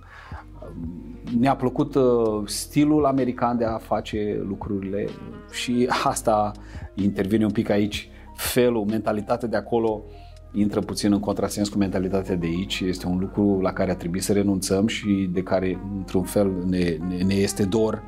ne-a 1.39 1.55
plăcut 1.55 1.95
uh, 1.95 2.03
stilul 2.45 3.05
american 3.05 3.57
de 3.57 3.65
a 3.65 3.77
face 3.77 4.43
lucrurile 4.47 5.05
și 5.51 5.87
asta 6.03 6.51
intervine 6.93 7.45
un 7.45 7.51
pic 7.51 7.69
aici, 7.69 8.09
felul, 8.35 8.85
mentalitatea 8.85 9.47
de 9.47 9.57
acolo 9.57 10.03
intră 10.51 10.79
puțin 10.79 11.11
în 11.11 11.19
contrasens 11.19 11.69
cu 11.69 11.77
mentalitatea 11.77 12.35
de 12.35 12.45
aici. 12.45 12.79
Este 12.79 13.07
un 13.07 13.17
lucru 13.19 13.61
la 13.61 13.73
care 13.73 13.91
a 13.91 13.95
trebuit 13.95 14.23
să 14.23 14.33
renunțăm 14.33 14.87
și 14.87 15.29
de 15.33 15.41
care, 15.41 15.79
într-un 15.97 16.23
fel, 16.23 16.51
ne, 16.65 16.97
ne, 17.07 17.23
ne 17.23 17.33
este 17.33 17.63
dor. 17.63 18.03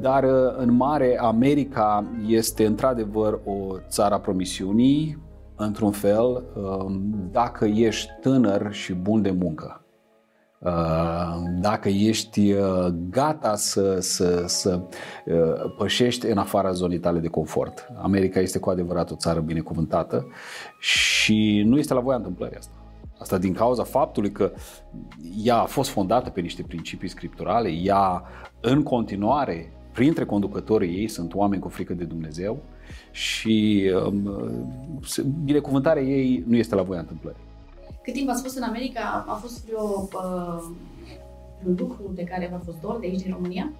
Dar, 0.00 0.24
în 0.56 0.72
mare, 0.72 1.18
America 1.20 2.04
este 2.26 2.66
într-adevăr 2.66 3.40
o 3.44 3.78
țară 3.88 4.14
a 4.14 4.20
promisiunii, 4.20 5.18
într-un 5.56 5.90
fel, 5.90 6.44
um, 6.54 7.28
dacă 7.30 7.64
ești 7.64 8.10
tânăr 8.20 8.72
și 8.72 8.92
bun 8.92 9.22
de 9.22 9.30
muncă. 9.30 9.80
Uh, 10.58 11.42
dacă 11.60 11.88
ești 11.88 12.52
uh, 12.52 12.86
gata 13.10 13.54
să, 13.56 14.00
să, 14.00 14.44
să 14.46 14.80
uh, 15.26 15.74
pășești 15.76 16.26
în 16.26 16.38
afara 16.38 16.72
zonei 16.72 16.98
tale 16.98 17.18
de 17.18 17.28
confort. 17.28 17.88
America 18.02 18.40
este 18.40 18.58
cu 18.58 18.70
adevărat 18.70 19.10
o 19.10 19.16
țară 19.16 19.40
binecuvântată 19.40 20.26
și 20.80 21.62
nu 21.66 21.78
este 21.78 21.94
la 21.94 22.00
voia 22.00 22.16
întâmplării 22.16 22.56
asta. 22.56 22.74
Asta 23.18 23.38
din 23.38 23.52
cauza 23.52 23.82
faptului 23.82 24.32
că 24.32 24.52
ea 25.42 25.56
a 25.56 25.64
fost 25.64 25.90
fondată 25.90 26.30
pe 26.30 26.40
niște 26.40 26.62
principii 26.62 27.08
scripturale, 27.08 27.68
ea 27.68 28.22
în 28.60 28.82
continuare, 28.82 29.75
printre 29.96 30.24
conducătorii 30.24 30.96
ei, 30.96 31.08
sunt 31.08 31.34
oameni 31.34 31.62
cu 31.62 31.68
frică 31.68 31.94
de 31.94 32.04
Dumnezeu 32.04 32.62
și 33.10 33.90
um, 34.04 34.30
binecuvântarea 35.44 36.02
ei 36.02 36.44
nu 36.46 36.56
este 36.56 36.74
la 36.74 36.82
voia 36.82 37.00
întâmplării. 37.00 37.40
Cât 38.02 38.12
timp 38.14 38.28
ați 38.28 38.42
fost 38.42 38.56
în 38.56 38.62
America, 38.62 39.24
a 39.28 39.34
fost 39.34 39.66
vreo, 39.66 40.08
uh, 40.12 40.62
un 41.66 41.74
lucru 41.78 42.12
de 42.14 42.24
care 42.24 42.48
v-a 42.52 42.60
fost 42.64 42.80
dor 42.80 42.98
de 43.00 43.06
aici 43.06 43.22
din 43.22 43.32
România? 43.32 43.72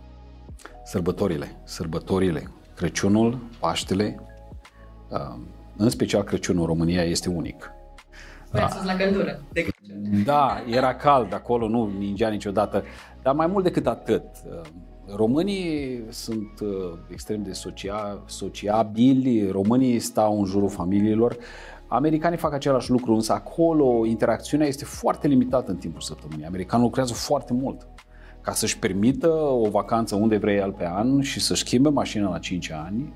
Sărbătorile, 0.84 1.56
sărbătorile, 1.64 2.50
Crăciunul, 2.76 3.38
Paștele, 3.60 4.20
uh, 5.10 5.38
în 5.76 5.88
special 5.88 6.22
Crăciunul 6.22 6.60
în 6.60 6.66
România 6.66 7.02
este 7.02 7.28
unic. 7.28 7.70
Voi 8.50 8.60
ați 8.60 8.74
fost 8.74 8.86
la 8.86 8.96
căldură 8.96 9.42
de 9.52 9.60
Crăciun. 9.60 10.22
Da, 10.24 10.62
era 10.70 10.94
cald 10.94 11.32
acolo, 11.32 11.68
nu 11.68 11.90
ningea 11.98 12.28
niciodată, 12.28 12.84
dar 13.22 13.34
mai 13.34 13.46
mult 13.46 13.64
decât 13.64 13.86
atât. 13.86 14.22
Uh, 14.22 14.68
românii 15.14 16.02
sunt 16.08 16.60
uh, 16.62 16.98
extrem 17.10 17.42
de 17.42 17.50
socia- 17.50 18.22
sociabili, 18.26 19.48
românii 19.50 19.98
stau 19.98 20.38
în 20.38 20.44
jurul 20.44 20.68
familiilor, 20.68 21.36
Americanii 21.88 22.38
fac 22.38 22.52
același 22.52 22.90
lucru, 22.90 23.14
însă 23.14 23.32
acolo 23.32 24.06
interacțiunea 24.06 24.66
este 24.66 24.84
foarte 24.84 25.28
limitată 25.28 25.70
în 25.70 25.76
timpul 25.76 26.00
săptămânii. 26.00 26.46
Americanul 26.46 26.84
lucrează 26.84 27.12
foarte 27.12 27.52
mult 27.52 27.86
ca 28.40 28.52
să-și 28.52 28.78
permită 28.78 29.28
o 29.32 29.70
vacanță 29.70 30.14
unde 30.14 30.36
vrei 30.36 30.56
el 30.56 30.72
pe 30.72 30.86
an 30.86 31.20
și 31.20 31.40
să-și 31.40 31.64
schimbe 31.64 31.88
mașina 31.88 32.30
la 32.30 32.38
5 32.38 32.70
ani 32.70 33.12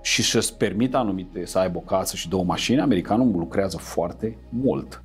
și 0.00 0.22
să-și 0.22 0.54
permită 0.54 0.96
anumite 0.96 1.44
să 1.44 1.58
aibă 1.58 1.78
o 1.78 1.80
casă 1.80 2.16
și 2.16 2.28
două 2.28 2.44
mașini, 2.44 2.80
americanul 2.80 3.38
lucrează 3.38 3.76
foarte 3.76 4.38
mult. 4.48 5.02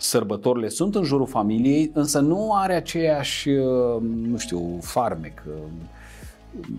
Sărbătorile 0.00 0.68
sunt 0.68 0.94
în 0.94 1.02
jurul 1.02 1.26
familiei, 1.26 1.90
însă 1.94 2.20
nu 2.20 2.52
are 2.54 2.74
aceeași, 2.74 3.48
nu 4.00 4.36
știu, 4.36 4.78
farmec. 4.80 5.42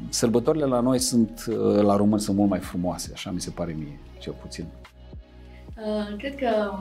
Sărbătorile 0.10 0.66
la 0.66 0.80
noi 0.80 1.00
sunt, 1.00 1.46
la 1.82 1.96
români, 1.96 2.22
sunt 2.22 2.38
mult 2.38 2.50
mai 2.50 2.60
frumoase, 2.60 3.12
așa 3.14 3.32
mi 3.32 3.42
se 3.42 3.50
pare 3.50 3.76
mie, 3.78 4.00
cel 4.20 4.34
puțin. 4.42 4.66
Uh, 5.86 6.18
cred 6.18 6.36
că 6.36 6.74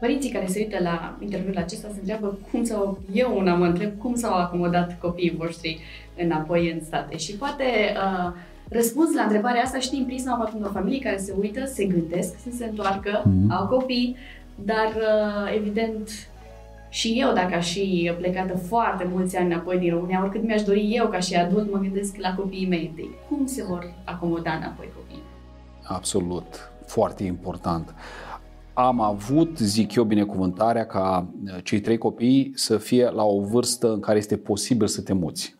părinții 0.00 0.30
care 0.30 0.46
se 0.46 0.58
uită 0.58 0.82
la 0.82 1.16
interviul 1.20 1.56
acesta 1.56 1.88
se 1.88 1.98
întreabă 1.98 2.38
cum 2.50 2.64
sau 2.64 2.98
eu 3.12 3.38
una 3.38 3.54
mă 3.54 3.64
întreb 3.64 3.98
cum 3.98 4.14
s-au 4.14 4.32
acomodat 4.32 4.98
copiii 5.00 5.36
voștri 5.38 5.80
înapoi 6.16 6.72
în 6.72 6.84
state 6.84 7.16
și 7.16 7.36
poate 7.36 7.64
uh, 7.64 8.32
răspuns 8.68 9.14
la 9.14 9.22
întrebarea 9.22 9.62
asta 9.62 9.78
știm 9.78 10.04
prisma 10.04 10.36
poate 10.36 10.52
unor 10.56 10.70
familii 10.72 11.00
care 11.00 11.16
se 11.16 11.34
uită, 11.40 11.64
se 11.64 11.84
gândesc 11.84 12.34
să 12.42 12.48
se 12.56 12.64
întoarcă, 12.64 13.22
mm-hmm. 13.22 13.50
au 13.50 13.66
copii, 13.66 14.16
dar 14.64 14.94
uh, 14.96 15.54
evident 15.56 16.28
și 16.88 17.14
eu, 17.20 17.32
dacă 17.32 17.54
aș 17.54 17.72
fi 17.72 18.12
plecată 18.18 18.56
foarte 18.56 19.08
mulți 19.12 19.36
ani 19.36 19.52
înapoi 19.52 19.78
din 19.78 19.90
România, 19.90 20.22
oricât 20.22 20.42
mi-aș 20.42 20.62
dori 20.62 20.94
eu 20.94 21.08
ca 21.08 21.18
și 21.18 21.34
adult, 21.34 21.72
mă 21.72 21.78
gândesc 21.78 22.16
la 22.16 22.34
copiii 22.34 22.68
mei 22.68 22.92
de 22.96 23.02
cum 23.28 23.46
se 23.46 23.64
vor 23.64 23.94
acomoda 24.04 24.52
înapoi 24.52 24.88
copiii. 24.96 25.22
Absolut 25.82 26.70
foarte 26.86 27.24
important. 27.24 27.94
Am 28.72 29.00
avut, 29.00 29.58
zic 29.58 29.94
eu, 29.94 30.04
binecuvântarea 30.04 30.86
ca 30.86 31.26
uh, 31.44 31.56
cei 31.62 31.80
trei 31.80 31.98
copii 31.98 32.52
să 32.54 32.76
fie 32.76 33.10
la 33.10 33.24
o 33.24 33.40
vârstă 33.40 33.92
în 33.92 34.00
care 34.00 34.18
este 34.18 34.36
posibil 34.36 34.86
să 34.86 35.02
te 35.02 35.12
muți. 35.12 35.56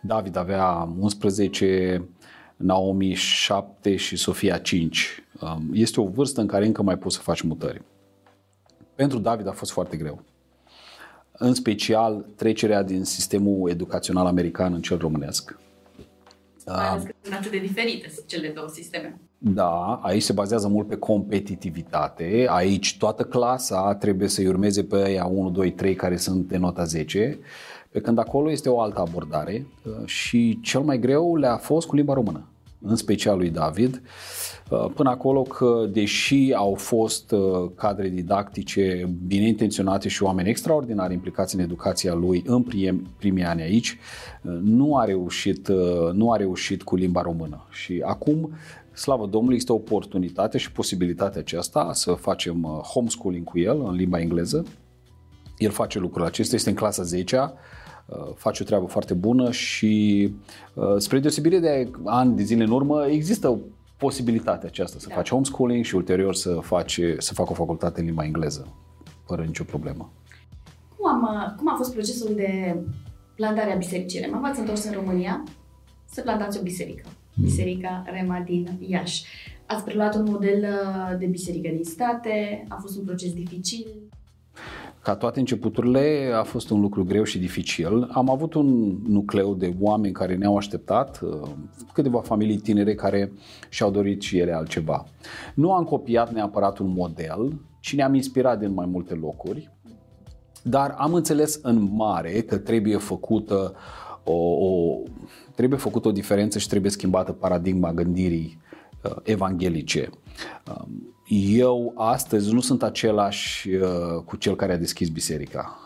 David 0.00 0.36
avea 0.36 0.88
11, 0.98 2.08
Naomi 2.56 3.12
7 3.14 3.96
și 3.96 4.16
Sofia 4.16 4.58
5. 4.58 5.25
Um, 5.40 5.70
este 5.72 6.00
o 6.00 6.06
vârstă 6.06 6.40
în 6.40 6.46
care 6.46 6.66
încă 6.66 6.82
mai 6.82 6.98
poți 6.98 7.14
să 7.16 7.22
faci 7.22 7.40
mutări. 7.40 7.82
Pentru 8.94 9.18
David 9.18 9.48
a 9.48 9.52
fost 9.52 9.70
foarte 9.70 9.96
greu. 9.96 10.22
În 11.32 11.54
special 11.54 12.24
trecerea 12.36 12.82
din 12.82 13.04
sistemul 13.04 13.70
educațional 13.70 14.26
american 14.26 14.72
în 14.72 14.80
cel 14.80 14.98
românesc. 14.98 15.58
Mai 16.66 16.88
ales 16.88 17.02
că 17.02 17.12
sunt 17.22 17.34
atât 17.34 17.50
de 17.50 17.58
diferite 17.58 18.12
cele 18.26 18.48
două 18.48 18.68
sisteme. 18.68 19.20
Da, 19.38 20.00
aici 20.02 20.22
se 20.22 20.32
bazează 20.32 20.68
mult 20.68 20.88
pe 20.88 20.96
competitivitate. 20.96 22.46
Aici 22.48 22.96
toată 22.98 23.22
clasa 23.22 23.94
trebuie 23.94 24.28
să-i 24.28 24.46
urmeze 24.46 24.84
pe 24.84 24.96
aia 24.96 25.24
1, 25.24 25.50
2, 25.50 25.72
3 25.72 25.94
care 25.94 26.16
sunt 26.16 26.48
de 26.48 26.56
nota 26.56 26.84
10, 26.84 27.38
pe 27.90 28.00
când 28.00 28.18
acolo 28.18 28.50
este 28.50 28.68
o 28.68 28.80
altă 28.80 29.00
abordare 29.00 29.66
uh, 29.84 30.06
și 30.06 30.60
cel 30.62 30.80
mai 30.80 30.98
greu 30.98 31.36
le-a 31.36 31.56
fost 31.56 31.86
cu 31.86 31.96
limba 31.96 32.14
română, 32.14 32.48
în 32.82 32.96
special 32.96 33.36
lui 33.36 33.50
David. 33.50 33.94
Uh, 33.94 34.00
până 34.94 35.10
acolo 35.10 35.42
că, 35.42 35.88
deși 35.92 36.52
au 36.54 36.74
fost 36.74 37.30
uh, 37.30 37.70
cadre 37.74 38.08
didactice 38.08 39.14
bine 39.26 39.46
intenționate 39.46 40.08
și 40.08 40.22
oameni 40.22 40.48
extraordinari 40.48 41.12
implicați 41.12 41.54
în 41.54 41.60
educația 41.60 42.14
lui 42.14 42.42
în 42.46 42.64
primii 43.18 43.44
ani 43.44 43.62
aici, 43.62 43.98
nu 44.62 44.96
a 44.96 45.04
reușit, 45.04 45.68
nu 46.12 46.32
a 46.32 46.36
reușit 46.36 46.82
cu 46.82 46.96
limba 46.96 47.22
română. 47.22 47.66
Și 47.70 48.02
acum 48.04 48.50
slavă 48.96 49.26
Domnului, 49.26 49.54
există 49.54 49.72
oportunitate 49.72 50.58
și 50.58 50.72
posibilitatea 50.72 51.40
aceasta 51.40 51.90
să 51.92 52.12
facem 52.12 52.62
uh, 52.62 52.70
homeschooling 52.70 53.44
cu 53.44 53.58
el 53.58 53.80
în 53.80 53.94
limba 53.94 54.20
engleză. 54.20 54.64
El 55.58 55.70
face 55.70 55.98
lucrul 55.98 56.24
acesta, 56.24 56.54
este 56.54 56.68
în 56.68 56.74
clasa 56.74 57.02
10 57.02 57.36
uh, 57.36 58.16
face 58.34 58.62
o 58.62 58.66
treabă 58.66 58.86
foarte 58.86 59.14
bună 59.14 59.50
și 59.50 60.34
uh, 60.74 60.94
spre 60.96 61.18
deosebire 61.18 61.58
de 61.58 61.90
ani 62.04 62.36
de 62.36 62.42
zile 62.42 62.64
în 62.64 62.70
urmă, 62.70 63.06
există 63.06 63.58
posibilitatea 63.96 64.68
aceasta 64.68 64.98
să 64.98 65.08
da. 65.08 65.14
faci 65.14 65.28
homeschooling 65.28 65.84
și 65.84 65.94
ulterior 65.94 66.34
să, 66.34 66.58
faci, 66.62 67.00
să 67.18 67.34
facă 67.34 67.50
o 67.50 67.54
facultate 67.54 68.00
în 68.00 68.06
limba 68.06 68.24
engleză, 68.24 68.66
fără 69.24 69.42
nicio 69.42 69.64
problemă. 69.64 70.12
Cum, 70.96 71.08
am, 71.08 71.54
cum 71.56 71.72
a 71.72 71.76
fost 71.76 71.92
procesul 71.92 72.34
de 72.34 72.76
plantare 73.34 73.72
a 73.72 73.76
bisericii? 73.76 74.28
Mama 74.30 74.48
ați 74.48 74.60
întors 74.60 74.84
în 74.84 74.92
România 74.92 75.42
să 76.04 76.20
plantați 76.22 76.58
o 76.58 76.62
biserică. 76.62 77.08
Mm. 77.34 77.44
Biserica 77.44 78.04
Rema 78.06 78.40
din 78.40 78.78
Iași. 78.80 79.24
Ați 79.66 79.84
preluat 79.84 80.14
un 80.14 80.26
model 80.30 80.62
uh, 80.62 81.18
de 81.18 81.26
biserică 81.26 81.68
din 81.68 81.84
state, 81.84 82.64
a 82.68 82.76
fost 82.80 82.98
un 82.98 83.04
proces 83.04 83.32
dificil? 83.32 83.86
Ca 85.06 85.16
toate 85.16 85.38
începuturile 85.38 86.30
a 86.34 86.42
fost 86.42 86.70
un 86.70 86.80
lucru 86.80 87.04
greu 87.04 87.22
și 87.22 87.38
dificil. 87.38 88.08
Am 88.12 88.30
avut 88.30 88.54
un 88.54 88.98
nucleu 89.06 89.54
de 89.54 89.74
oameni 89.80 90.12
care 90.12 90.36
ne-au 90.36 90.56
așteptat, 90.56 91.20
uh, 91.22 91.48
câteva 91.92 92.20
familii 92.20 92.56
tinere 92.56 92.94
care 92.94 93.32
și-au 93.68 93.90
dorit 93.90 94.22
și 94.22 94.38
ele 94.38 94.52
altceva. 94.52 95.04
Nu 95.54 95.72
am 95.72 95.84
copiat 95.84 96.32
neapărat 96.32 96.78
un 96.78 96.88
model, 96.88 97.60
ci 97.80 97.94
ne-am 97.94 98.14
inspirat 98.14 98.58
din 98.58 98.72
mai 98.72 98.86
multe 98.86 99.14
locuri, 99.14 99.70
dar 100.62 100.94
am 100.98 101.14
înțeles 101.14 101.58
în 101.62 101.88
mare 101.92 102.40
că 102.40 102.56
trebuie 102.56 102.96
făcută 102.96 103.74
o, 104.24 104.34
o 104.66 105.02
trebuie 105.54 105.78
făcută 105.78 106.08
o 106.08 106.12
diferență 106.12 106.58
și 106.58 106.68
trebuie 106.68 106.90
schimbată 106.90 107.32
paradigma 107.32 107.92
gândirii 107.92 108.60
uh, 109.04 109.16
evanghelice. 109.22 110.10
Um, 111.30 111.38
eu 111.58 111.92
astăzi 111.96 112.52
nu 112.52 112.60
sunt 112.60 112.82
același 112.82 113.68
uh, 113.68 114.22
cu 114.24 114.36
cel 114.36 114.56
care 114.56 114.72
a 114.72 114.76
deschis 114.76 115.08
biserica. 115.08 115.78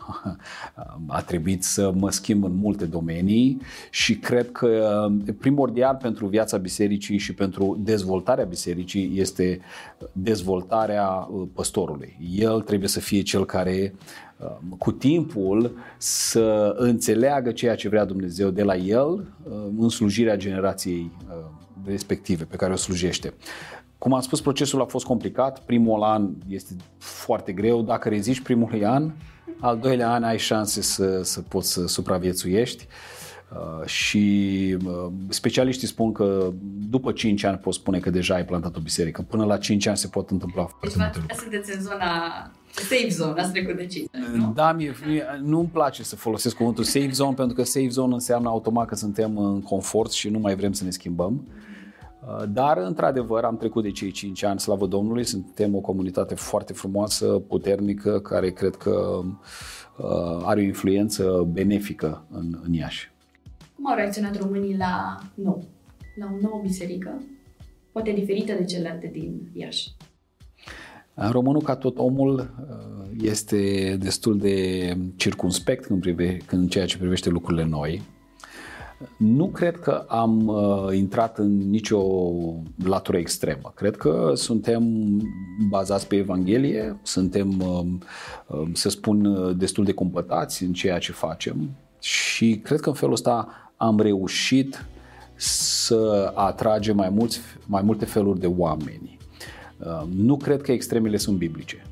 A 1.06 1.22
trebuit 1.22 1.64
să 1.64 1.92
mă 1.94 2.10
schimb 2.10 2.44
în 2.44 2.54
multe 2.54 2.84
domenii 2.84 3.60
și 3.90 4.16
cred 4.16 4.52
că 4.52 5.08
uh, 5.26 5.34
primordial 5.38 5.98
pentru 6.02 6.26
viața 6.26 6.56
bisericii 6.56 7.18
și 7.18 7.34
pentru 7.34 7.78
dezvoltarea 7.80 8.44
bisericii 8.44 9.12
este 9.14 9.60
dezvoltarea 10.12 11.28
păstorului. 11.52 12.18
El 12.36 12.60
trebuie 12.60 12.88
să 12.88 13.00
fie 13.00 13.22
cel 13.22 13.46
care 13.46 13.94
Um, 14.40 14.76
cu 14.78 14.92
timpul 14.92 15.76
să 15.98 16.74
înțeleagă 16.76 17.52
ceea 17.52 17.74
ce 17.74 17.88
vrea 17.88 18.04
Dumnezeu 18.04 18.50
de 18.50 18.62
la 18.62 18.76
el 18.76 19.06
um, 19.06 19.74
în 19.78 19.88
slujirea 19.88 20.36
generației 20.36 21.10
um, 21.28 21.60
respective 21.86 22.44
pe 22.44 22.56
care 22.56 22.72
o 22.72 22.76
slujește. 22.76 23.34
Cum 24.00 24.12
am 24.12 24.20
spus, 24.20 24.40
procesul 24.40 24.80
a 24.80 24.84
fost 24.84 25.04
complicat. 25.04 25.62
Primul 25.64 26.02
an 26.02 26.28
este 26.48 26.74
foarte 26.98 27.52
greu. 27.52 27.82
Dacă 27.82 28.08
reziști 28.08 28.42
primul 28.42 28.84
an, 28.84 29.12
al 29.58 29.78
doilea 29.78 30.10
an 30.10 30.22
ai 30.22 30.38
șanse 30.38 30.82
să, 30.82 31.22
să 31.22 31.40
poți 31.40 31.72
să 31.72 31.86
supraviețuiești. 31.86 32.86
Uh, 33.52 33.86
și 33.86 34.76
uh, 34.86 35.06
specialiștii 35.28 35.86
spun 35.86 36.12
că 36.12 36.52
după 36.90 37.12
5 37.12 37.44
ani 37.44 37.56
poți 37.58 37.78
spune 37.78 37.98
că 37.98 38.10
deja 38.10 38.34
ai 38.34 38.44
plantat 38.44 38.76
o 38.76 38.80
biserică. 38.80 39.22
Până 39.22 39.44
la 39.44 39.56
5 39.56 39.86
ani 39.86 39.96
se 39.96 40.08
pot 40.08 40.30
întâmpla 40.30 40.64
foarte 40.64 40.86
deci, 40.86 40.96
multe 40.96 41.18
lucruri. 41.18 41.40
sunteți 41.40 41.76
în 41.76 41.82
zona 41.82 42.50
safe 42.70 43.08
zone, 43.08 43.40
ați 43.40 43.52
trecut 43.52 43.76
de 43.76 43.86
5 43.86 44.08
ani, 44.12 44.36
nu? 44.36 44.52
Da, 44.54 44.72
mie, 44.72 44.94
mie, 45.06 45.24
nu-mi 45.42 45.68
place 45.68 46.02
să 46.02 46.16
folosesc 46.16 46.56
cuvântul 46.56 46.84
safe 46.84 47.10
zone 47.10 47.34
pentru 47.34 47.54
că 47.54 47.62
safe 47.62 47.88
zone 47.88 48.14
înseamnă 48.14 48.48
automat 48.48 48.88
că 48.88 48.94
suntem 48.94 49.38
în 49.38 49.62
confort 49.62 50.12
și 50.12 50.28
nu 50.28 50.38
mai 50.38 50.54
vrem 50.54 50.72
să 50.72 50.84
ne 50.84 50.90
schimbăm. 50.90 51.46
Uh, 51.46 51.69
dar, 52.48 52.78
într-adevăr, 52.78 53.44
am 53.44 53.56
trecut 53.56 53.82
de 53.82 53.90
cei 53.90 54.10
5 54.10 54.42
ani, 54.42 54.60
slavă 54.60 54.86
Domnului, 54.86 55.24
suntem 55.24 55.74
o 55.74 55.80
comunitate 55.80 56.34
foarte 56.34 56.72
frumoasă, 56.72 57.26
puternică, 57.26 58.20
care 58.20 58.50
cred 58.50 58.76
că 58.76 59.20
are 60.44 60.60
o 60.60 60.64
influență 60.64 61.48
benefică 61.52 62.24
în, 62.30 62.60
în 62.62 62.72
Iași. 62.72 63.12
Cum 63.74 63.90
au 63.90 63.96
reacționat 63.96 64.36
românii 64.42 64.76
la 64.76 65.18
nou, 65.34 65.64
la 66.16 66.26
o 66.34 66.40
nouă 66.40 66.60
biserică, 66.62 67.22
poate 67.92 68.12
diferită 68.12 68.52
de 68.52 68.64
celelalte 68.64 69.10
din 69.12 69.50
Iași? 69.52 69.94
Românul, 71.14 71.62
ca 71.62 71.76
tot 71.76 71.98
omul, 71.98 72.50
este 73.22 73.96
destul 74.00 74.38
de 74.38 74.96
circunspect 75.16 75.84
când, 75.84 76.00
prive, 76.00 76.36
când 76.46 76.70
ceea 76.70 76.86
ce 76.86 76.98
privește 76.98 77.30
lucrurile 77.30 77.64
noi. 77.64 78.02
Nu 79.16 79.48
cred 79.48 79.76
că 79.76 80.04
am 80.08 80.46
uh, 80.46 80.96
intrat 80.96 81.38
în 81.38 81.70
nicio 81.70 82.02
latură 82.84 83.16
extremă. 83.16 83.72
Cred 83.74 83.96
că 83.96 84.32
suntem 84.34 84.84
bazați 85.68 86.06
pe 86.06 86.16
Evanghelie, 86.16 86.98
suntem, 87.02 87.60
uh, 87.60 88.68
să 88.72 88.88
spun, 88.88 89.54
destul 89.58 89.84
de 89.84 89.92
cumpătați 89.92 90.64
în 90.64 90.72
ceea 90.72 90.98
ce 90.98 91.12
facem 91.12 91.70
și 92.00 92.60
cred 92.64 92.80
că 92.80 92.88
în 92.88 92.94
felul 92.94 93.14
ăsta 93.14 93.48
am 93.76 94.00
reușit 94.00 94.84
să 95.36 96.32
atragem 96.34 96.96
mai, 96.96 97.08
mulți, 97.08 97.40
mai 97.66 97.82
multe 97.82 98.04
feluri 98.04 98.40
de 98.40 98.46
oameni. 98.46 99.18
Uh, 99.78 100.02
nu 100.16 100.36
cred 100.36 100.62
că 100.62 100.72
extremele 100.72 101.16
sunt 101.16 101.36
biblice. 101.36 101.89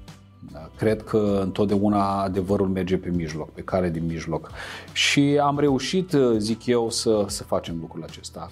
Uh, 0.55 0.67
cred 0.77 1.03
că 1.03 1.41
întotdeauna 1.43 2.23
adevărul 2.23 2.69
merge 2.69 2.97
pe 2.97 3.11
mijloc, 3.11 3.51
pe 3.51 3.63
care 3.63 3.91
din 3.91 4.07
mijloc. 4.07 4.51
Și 4.93 5.39
am 5.43 5.59
reușit, 5.59 6.13
uh, 6.13 6.37
zic 6.39 6.67
eu, 6.67 6.91
să, 6.91 7.25
să 7.27 7.43
facem 7.43 7.77
lucrul 7.81 8.03
acesta. 8.03 8.51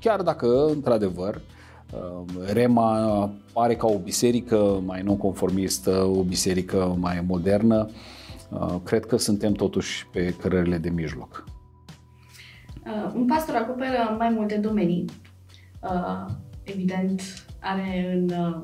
Chiar 0.00 0.22
dacă, 0.22 0.66
într-adevăr, 0.66 1.40
Rema 2.52 3.30
pare 3.52 3.76
ca 3.76 3.86
o 3.86 3.98
biserică 3.98 4.82
mai 4.86 5.02
non-conformistă, 5.02 6.02
o 6.02 6.22
biserică 6.22 6.96
mai 6.98 7.24
modernă, 7.26 7.88
cred 8.84 9.06
că 9.06 9.16
suntem 9.16 9.52
totuși 9.52 10.06
pe 10.12 10.34
cărările 10.40 10.78
de 10.78 10.90
mijloc. 10.90 11.44
Uh, 12.88 13.12
un 13.14 13.26
pastor 13.26 13.54
acoperă 13.54 14.14
mai 14.18 14.28
multe 14.28 14.56
domenii. 14.56 15.04
Uh, 15.82 16.26
evident, 16.62 17.22
are 17.60 18.12
în 18.14 18.30
uh, 18.30 18.62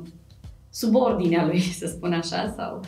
subordinea 0.74 1.46
lui, 1.46 1.60
să 1.80 1.86
spun 1.86 2.12
așa, 2.12 2.54
sau 2.56 2.80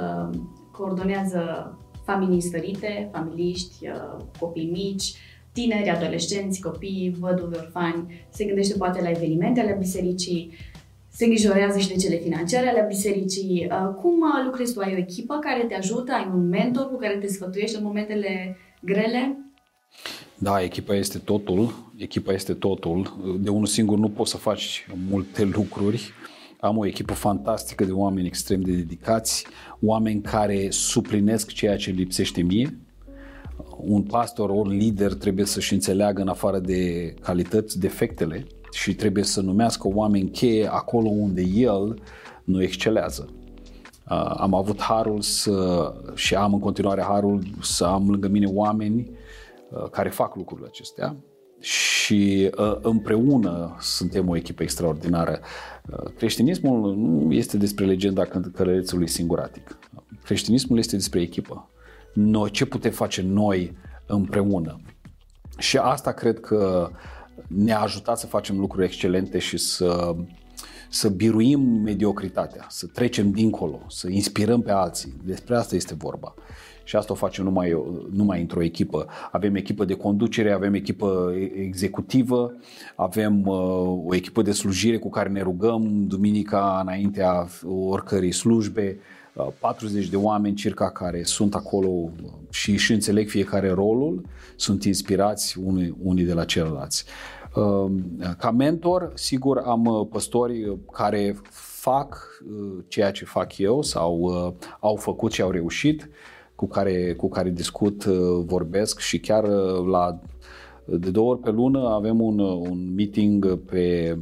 uh, 0.00 0.38
coordonează 0.70 1.72
familii 2.04 2.40
stărite, 2.40 3.10
familiști, 3.12 3.88
uh, 3.88 4.24
copii 4.38 4.70
mici, 4.72 5.14
tineri, 5.52 5.88
adolescenți, 5.88 6.60
copii, 6.60 7.14
văduve, 7.18 7.56
orfani, 7.56 8.26
se 8.30 8.44
gândește 8.44 8.76
poate 8.76 9.02
la 9.02 9.10
evenimentele 9.10 9.76
bisericii, 9.78 10.52
se 11.08 11.24
îngrijorează 11.24 11.78
și 11.78 11.88
de 11.88 11.94
cele 11.94 12.16
financiare 12.16 12.68
ale 12.68 12.84
bisericii. 12.88 13.68
Uh, 13.70 13.94
cum 14.00 14.20
uh, 14.20 14.44
lucrezi 14.44 14.74
tu? 14.74 14.80
Ai 14.80 14.94
o 14.94 14.98
echipă 14.98 15.38
care 15.38 15.64
te 15.64 15.74
ajută? 15.74 16.12
Ai 16.12 16.30
un 16.34 16.48
mentor 16.48 16.88
cu 16.88 16.96
care 16.96 17.16
te 17.16 17.26
sfătuiești 17.26 17.76
în 17.76 17.82
momentele 17.82 18.56
grele? 18.80 19.38
Da, 20.38 20.62
echipa 20.62 20.94
este 20.94 21.18
totul, 21.18 21.74
echipa 21.96 22.32
este 22.32 22.54
totul. 22.54 23.16
De 23.40 23.50
unul 23.50 23.66
singur 23.66 23.98
nu 23.98 24.08
poți 24.08 24.30
să 24.30 24.36
faci 24.36 24.86
multe 25.08 25.44
lucruri. 25.44 26.12
Am 26.64 26.78
o 26.78 26.86
echipă 26.86 27.14
fantastică 27.14 27.84
de 27.84 27.92
oameni 27.92 28.26
extrem 28.26 28.60
de 28.60 28.72
dedicați, 28.72 29.46
oameni 29.80 30.20
care 30.20 30.66
suplinesc 30.70 31.52
ceea 31.52 31.76
ce 31.76 31.90
lipsește 31.90 32.42
mie. 32.42 32.78
Un 33.76 34.02
pastor, 34.02 34.50
un 34.50 34.68
lider 34.68 35.14
trebuie 35.14 35.44
să-și 35.46 35.72
înțeleagă 35.72 36.20
în 36.20 36.28
afară 36.28 36.58
de 36.58 37.14
calități 37.20 37.78
defectele 37.78 38.46
și 38.72 38.94
trebuie 38.94 39.24
să 39.24 39.40
numească 39.40 39.88
oameni 39.88 40.30
cheie 40.30 40.66
acolo 40.66 41.08
unde 41.08 41.42
el 41.42 42.02
nu 42.44 42.62
excelează. 42.62 43.28
Am 44.36 44.54
avut 44.54 44.80
harul 44.80 45.20
să, 45.20 45.92
și 46.14 46.34
am 46.34 46.54
în 46.54 46.60
continuare 46.60 47.02
harul 47.02 47.42
să 47.60 47.84
am 47.84 48.10
lângă 48.10 48.28
mine 48.28 48.46
oameni 48.46 49.10
Uh, 49.74 49.90
care 49.90 50.08
fac 50.08 50.36
lucrurile 50.36 50.66
acestea 50.66 51.16
și 51.64 52.50
uh, 52.58 52.76
împreună 52.80 53.76
suntem 53.80 54.28
o 54.28 54.36
echipă 54.36 54.62
extraordinară. 54.62 55.40
Uh, 55.90 56.12
creștinismul 56.16 56.96
nu 56.96 57.32
este 57.32 57.56
despre 57.56 57.84
legenda 57.84 58.24
călărețului 58.54 59.08
singuratic. 59.08 59.78
Creștinismul 60.24 60.78
este 60.78 60.96
despre 60.96 61.20
echipă. 61.20 61.68
Noi, 62.14 62.50
ce 62.50 62.64
putem 62.64 62.90
face 62.90 63.22
noi 63.22 63.76
împreună? 64.06 64.80
Și 65.58 65.76
asta 65.76 66.12
cred 66.12 66.40
că 66.40 66.90
ne-a 67.46 67.80
ajutat 67.80 68.18
să 68.18 68.26
facem 68.26 68.58
lucruri 68.58 68.84
excelente 68.84 69.38
și 69.38 69.56
să, 69.56 70.14
să 70.88 71.08
biruim 71.08 71.60
mediocritatea, 71.60 72.66
să 72.68 72.86
trecem 72.86 73.30
dincolo, 73.30 73.82
să 73.88 74.08
inspirăm 74.08 74.62
pe 74.62 74.70
alții. 74.70 75.14
Despre 75.24 75.56
asta 75.56 75.74
este 75.74 75.94
vorba 75.94 76.34
și 76.84 76.96
asta 76.96 77.12
o 77.12 77.16
facem 77.16 77.44
numai, 77.44 77.82
numai 78.10 78.40
într-o 78.40 78.62
echipă. 78.62 79.06
Avem 79.30 79.54
echipă 79.54 79.84
de 79.84 79.94
conducere, 79.94 80.52
avem 80.52 80.74
echipă 80.74 81.34
executivă, 81.56 82.54
avem 82.96 83.46
uh, 83.46 84.04
o 84.06 84.14
echipă 84.14 84.42
de 84.42 84.52
slujire 84.52 84.98
cu 84.98 85.10
care 85.10 85.28
ne 85.28 85.42
rugăm 85.42 86.06
duminica 86.06 86.78
înaintea 86.82 87.46
oricărei 87.88 88.32
slujbe, 88.32 88.98
40 89.58 90.04
uh, 90.04 90.10
de 90.10 90.16
oameni 90.16 90.54
circa 90.54 90.90
care 90.90 91.22
sunt 91.22 91.54
acolo 91.54 92.10
și 92.50 92.70
își 92.70 92.92
înțeleg 92.92 93.28
fiecare 93.28 93.70
rolul, 93.70 94.22
sunt 94.56 94.84
inspirați 94.84 95.58
unii, 95.58 95.94
unii 96.02 96.24
de 96.24 96.32
la 96.32 96.44
ceilalți. 96.44 97.04
Uh, 97.54 97.92
ca 98.38 98.50
mentor, 98.50 99.12
sigur, 99.14 99.58
am 99.58 100.08
păstori 100.10 100.76
care 100.92 101.36
fac 101.50 102.42
ceea 102.88 103.10
ce 103.10 103.24
fac 103.24 103.58
eu 103.58 103.82
sau 103.82 104.34
au 104.80 104.96
făcut 104.96 105.32
și 105.32 105.42
au 105.42 105.50
reușit 105.50 106.08
cu 106.54 106.66
care, 106.66 107.14
cu 107.14 107.28
care 107.28 107.50
discut, 107.50 108.04
uh, 108.04 108.44
vorbesc 108.44 108.98
și 108.98 109.20
chiar 109.20 109.44
uh, 109.44 109.86
la 109.90 110.20
de 110.86 111.10
două 111.10 111.30
ori 111.30 111.40
pe 111.40 111.50
lună 111.50 111.88
avem 111.88 112.20
un, 112.20 112.38
uh, 112.38 112.68
un 112.70 112.94
meeting 112.94 113.58
pe, 113.58 114.16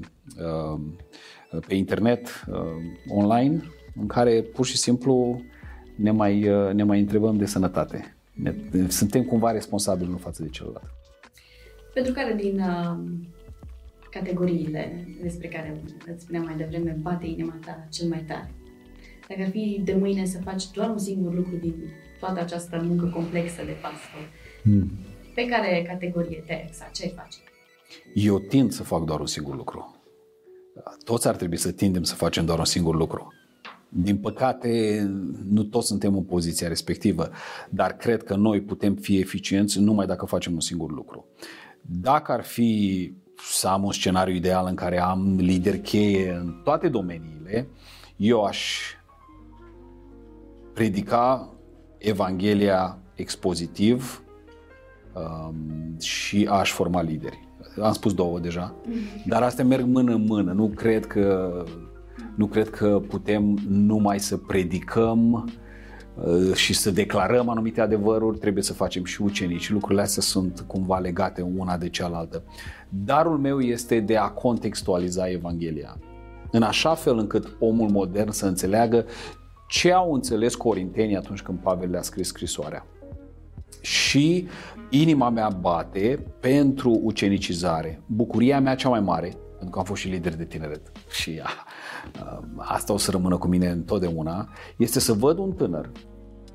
pe 1.66 1.74
internet 1.74 2.44
online 3.08 3.62
în 4.00 4.06
care 4.06 4.42
pur 4.42 4.66
și 4.66 4.76
simplu 4.76 5.40
ne 5.96 6.10
mai, 6.10 6.48
ne 6.72 6.82
mai 6.82 7.00
întrebăm 7.00 7.36
de 7.36 7.46
sănătate. 7.46 8.16
Ne, 8.32 8.54
suntem 8.88 9.22
cumva 9.22 9.50
responsabili 9.50 10.10
în 10.10 10.16
față 10.16 10.42
de 10.42 10.48
celălalt. 10.48 10.90
Pentru 11.94 12.12
care 12.12 12.34
din 12.34 12.60
uh, 12.60 12.98
categoriile 14.10 15.08
despre 15.22 15.48
care 15.48 15.82
îți 16.12 16.22
spuneam 16.22 16.44
mai 16.44 16.56
devreme 16.56 16.96
bate 17.00 17.26
inima 17.26 17.58
ta 17.64 17.86
cel 17.90 18.08
mai 18.08 18.24
tare? 18.26 18.50
Dacă 19.28 19.42
ar 19.42 19.48
fi 19.50 19.80
de 19.84 19.94
mâine 19.94 20.24
să 20.24 20.38
faci 20.40 20.70
doar 20.70 20.90
un 20.90 20.98
singur 20.98 21.34
lucru 21.34 21.56
din 21.56 21.74
toată 22.22 22.40
această 22.40 22.82
muncă 22.86 23.06
complexă 23.06 23.62
de 23.64 23.76
pastor, 23.80 24.24
hmm. 24.62 24.90
pe 25.34 25.46
care 25.46 25.84
categorie 25.88 26.42
te 26.46 26.64
exact, 26.68 26.94
ce 26.94 27.02
ai 27.02 27.14
face? 27.16 27.38
Eu 28.14 28.38
tind 28.38 28.72
să 28.72 28.82
fac 28.82 29.04
doar 29.04 29.20
un 29.20 29.26
singur 29.26 29.56
lucru. 29.56 29.96
Toți 31.04 31.28
ar 31.28 31.36
trebui 31.36 31.56
să 31.56 31.72
tindem 31.72 32.02
să 32.02 32.14
facem 32.14 32.44
doar 32.44 32.58
un 32.58 32.64
singur 32.64 32.94
lucru. 32.94 33.32
Din 33.88 34.16
păcate, 34.18 35.02
nu 35.48 35.62
toți 35.62 35.86
suntem 35.86 36.16
în 36.16 36.22
poziția 36.22 36.68
respectivă, 36.68 37.30
dar 37.70 37.96
cred 37.96 38.22
că 38.22 38.34
noi 38.34 38.60
putem 38.60 38.94
fi 38.94 39.18
eficienți 39.18 39.80
numai 39.80 40.06
dacă 40.06 40.26
facem 40.26 40.52
un 40.52 40.60
singur 40.60 40.90
lucru. 40.92 41.26
Dacă 41.80 42.32
ar 42.32 42.42
fi 42.42 43.12
să 43.36 43.68
am 43.68 43.84
un 43.84 43.92
scenariu 43.92 44.34
ideal 44.34 44.66
în 44.68 44.74
care 44.74 45.00
am 45.00 45.36
lideri 45.36 45.80
cheie 45.80 46.32
în 46.32 46.60
toate 46.64 46.88
domeniile, 46.88 47.68
eu 48.16 48.44
aș 48.44 48.80
predica 50.74 51.52
Evanghelia 52.02 52.98
expozitiv 53.14 54.22
um, 55.12 55.98
și 56.00 56.48
aș 56.50 56.72
forma 56.72 57.02
lideri. 57.02 57.48
Am 57.82 57.92
spus 57.92 58.14
două 58.14 58.38
deja, 58.38 58.74
dar 59.30 59.42
astea 59.42 59.64
merg 59.64 59.86
mână 59.86 60.12
în 60.12 60.24
mână. 60.24 60.52
Nu 60.52 60.66
cred 60.66 61.06
că, 61.06 61.52
nu 62.36 62.46
cred 62.46 62.70
că 62.70 63.02
putem 63.08 63.58
numai 63.68 64.20
să 64.20 64.36
predicăm 64.36 65.32
uh, 66.14 66.54
și 66.54 66.74
să 66.74 66.90
declarăm 66.90 67.48
anumite 67.48 67.80
adevăruri, 67.80 68.38
trebuie 68.38 68.62
să 68.62 68.72
facem 68.72 69.04
și 69.04 69.22
ucenici. 69.22 69.70
Lucrurile 69.70 70.02
astea 70.02 70.22
sunt 70.22 70.64
cumva 70.66 70.98
legate 70.98 71.42
una 71.56 71.76
de 71.76 71.88
cealaltă. 71.88 72.42
Darul 72.88 73.38
meu 73.38 73.60
este 73.60 74.00
de 74.00 74.16
a 74.16 74.28
contextualiza 74.28 75.30
Evanghelia 75.30 75.98
în 76.52 76.62
așa 76.62 76.94
fel 76.94 77.18
încât 77.18 77.56
omul 77.58 77.90
modern 77.90 78.30
să 78.30 78.46
înțeleagă 78.46 79.04
ce 79.72 79.92
au 79.92 80.12
înțeles 80.12 80.54
corintenii 80.54 81.16
atunci 81.16 81.42
când 81.42 81.58
Pavel 81.58 81.90
le-a 81.90 82.02
scris 82.02 82.26
scrisoarea? 82.26 82.86
și 83.80 84.48
inima 84.90 85.30
mea 85.30 85.48
bate 85.48 86.26
pentru 86.40 87.00
ucenicizare. 87.02 88.02
Bucuria 88.06 88.60
mea 88.60 88.74
cea 88.74 88.88
mai 88.88 89.00
mare, 89.00 89.28
pentru 89.48 89.70
că 89.70 89.78
am 89.78 89.84
fost 89.84 90.00
și 90.00 90.08
lider 90.08 90.36
de 90.36 90.44
tineret 90.44 90.80
și 91.10 91.40
a, 91.42 91.48
a, 92.24 92.44
asta 92.56 92.92
o 92.92 92.96
să 92.96 93.10
rămână 93.10 93.36
cu 93.36 93.46
mine 93.46 93.68
întotdeauna, 93.68 94.48
este 94.76 95.00
să 95.00 95.12
văd 95.12 95.38
un 95.38 95.52
tânăr 95.52 95.90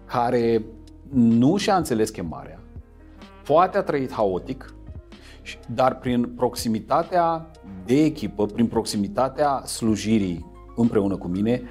care 0.06 0.66
nu 1.14 1.58
și-a 1.58 1.76
înțeles 1.76 2.10
chemarea, 2.10 2.60
poate 3.44 3.78
a 3.78 3.84
trăit 3.84 4.12
haotic, 4.12 4.74
dar 5.74 5.98
prin 5.98 6.30
proximitatea 6.36 7.52
de 7.86 8.04
echipă, 8.04 8.46
prin 8.46 8.68
proximitatea 8.68 9.62
slujirii 9.66 10.46
împreună 10.76 11.18
cu 11.18 11.28
mine, 11.28 11.62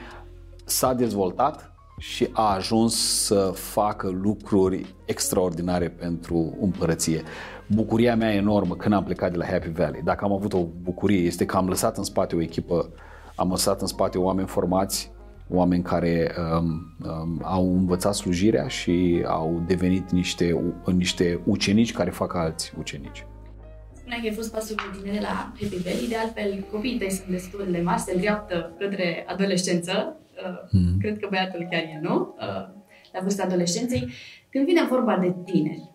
s-a 0.67 0.93
dezvoltat 0.93 1.71
și 1.99 2.29
a 2.33 2.55
ajuns 2.55 3.25
să 3.25 3.53
facă 3.55 4.09
lucruri 4.23 4.95
extraordinare 5.05 5.89
pentru 5.89 6.57
împărăție. 6.61 7.23
Bucuria 7.67 8.17
mea 8.17 8.33
enormă 8.33 8.77
când 8.77 8.95
am 8.95 9.05
plecat 9.05 9.31
de 9.31 9.37
la 9.37 9.45
Happy 9.45 9.71
Valley, 9.71 10.03
dacă 10.05 10.25
am 10.25 10.33
avut 10.33 10.53
o 10.53 10.65
bucurie, 10.83 11.19
este 11.19 11.45
că 11.45 11.57
am 11.57 11.69
lăsat 11.69 11.97
în 11.97 12.05
spate 12.05 12.37
o 12.37 12.41
echipă, 12.41 12.91
am 13.35 13.49
lăsat 13.49 13.81
în 13.81 13.87
spate 13.87 14.19
oameni 14.19 14.49
formați, 14.49 15.11
oameni 15.49 15.83
care 15.83 16.35
um, 16.39 16.97
um, 17.09 17.41
au 17.43 17.77
învățat 17.77 18.15
slujirea 18.15 18.69
și 18.69 19.25
au 19.27 19.63
devenit 19.67 20.11
niște, 20.11 20.75
niște 20.85 21.41
ucenici 21.45 21.93
care 21.93 22.11
fac 22.11 22.35
alți 22.35 22.73
ucenici. 22.79 23.27
Spuneai 23.93 24.21
că 24.21 24.27
ai 24.27 24.35
fost 24.35 24.53
pastor 24.53 24.77
cu 24.77 25.03
tine 25.03 25.21
la 25.21 25.53
Happy 25.61 25.83
Valley, 25.83 26.09
de 26.09 26.17
altfel 26.17 26.65
copiii 26.73 26.99
tăi 26.99 27.11
sunt 27.11 27.29
destul 27.29 27.67
de 27.71 27.81
mari, 27.85 28.01
se 28.01 28.13
îndreaptă 28.13 28.73
către 28.79 29.25
adolescență, 29.29 30.17
mm. 30.71 30.99
cred 31.01 31.19
că 31.19 31.27
băiatul 31.31 31.67
chiar 31.71 31.83
e, 31.83 31.99
nu? 32.03 32.35
Uh, 32.39 32.75
la 33.13 33.21
vârsta 33.23 33.43
adolescenței. 33.43 34.09
Când 34.51 34.67
vine 34.67 34.87
vorba 34.91 35.19
de 35.19 35.35
tineri, 35.45 35.91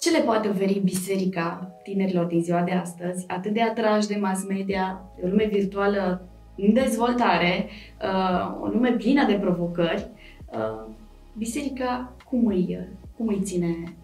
ce 0.00 0.10
le 0.10 0.18
poate 0.18 0.48
oferi 0.48 0.80
biserica 0.84 1.74
tinerilor 1.82 2.24
din 2.24 2.42
ziua 2.42 2.62
de 2.62 2.72
astăzi, 2.72 3.24
atât 3.28 3.52
de 3.52 3.62
atrași 3.62 4.06
de 4.06 4.16
mass 4.20 4.46
media, 4.46 5.10
de 5.16 5.26
o 5.26 5.28
lume 5.28 5.48
virtuală 5.52 6.28
în 6.56 6.72
dezvoltare, 6.72 7.68
uh, 8.02 8.62
o 8.62 8.66
lume 8.66 8.90
plină 8.90 9.26
de 9.26 9.34
provocări, 9.34 10.10
uh, 10.46 10.90
biserica 11.38 12.12
cum 12.28 12.46
îi, 12.46 12.88
cum 13.16 13.28
îi 13.28 13.40
ține 13.42 13.94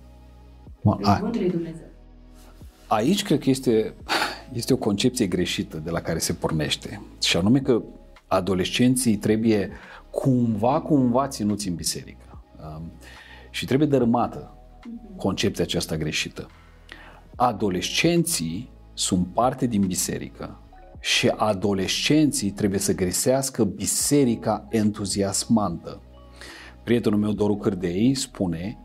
cuvântul 0.82 1.40
lui 1.40 1.50
Dumnezeu? 1.50 1.86
Aici 2.86 3.22
cred 3.22 3.38
că 3.38 3.50
este, 3.50 3.94
este 4.52 4.72
o 4.72 4.76
concepție 4.76 5.26
greșită 5.26 5.76
de 5.84 5.90
la 5.90 6.00
care 6.00 6.18
se 6.18 6.32
pornește. 6.32 7.02
Și 7.22 7.36
anume 7.36 7.58
că 7.58 7.82
adolescenții 8.28 9.16
trebuie 9.16 9.70
cumva, 10.10 10.80
cumva 10.80 11.28
ținuți 11.28 11.68
în 11.68 11.74
biserică. 11.74 12.44
Um, 12.76 12.92
și 13.50 13.66
trebuie 13.66 13.88
dărâmată 13.88 14.56
concepția 15.16 15.64
aceasta 15.64 15.96
greșită. 15.96 16.46
Adolescenții 17.36 18.70
sunt 18.94 19.26
parte 19.26 19.66
din 19.66 19.86
biserică 19.86 20.60
și 21.00 21.28
adolescenții 21.28 22.50
trebuie 22.50 22.80
să 22.80 22.94
găsească 22.94 23.64
biserica 23.64 24.66
entuziasmantă. 24.70 26.02
Prietenul 26.84 27.18
meu, 27.18 27.32
Doru 27.32 27.56
Cârdei, 27.56 28.14
spune 28.14 28.78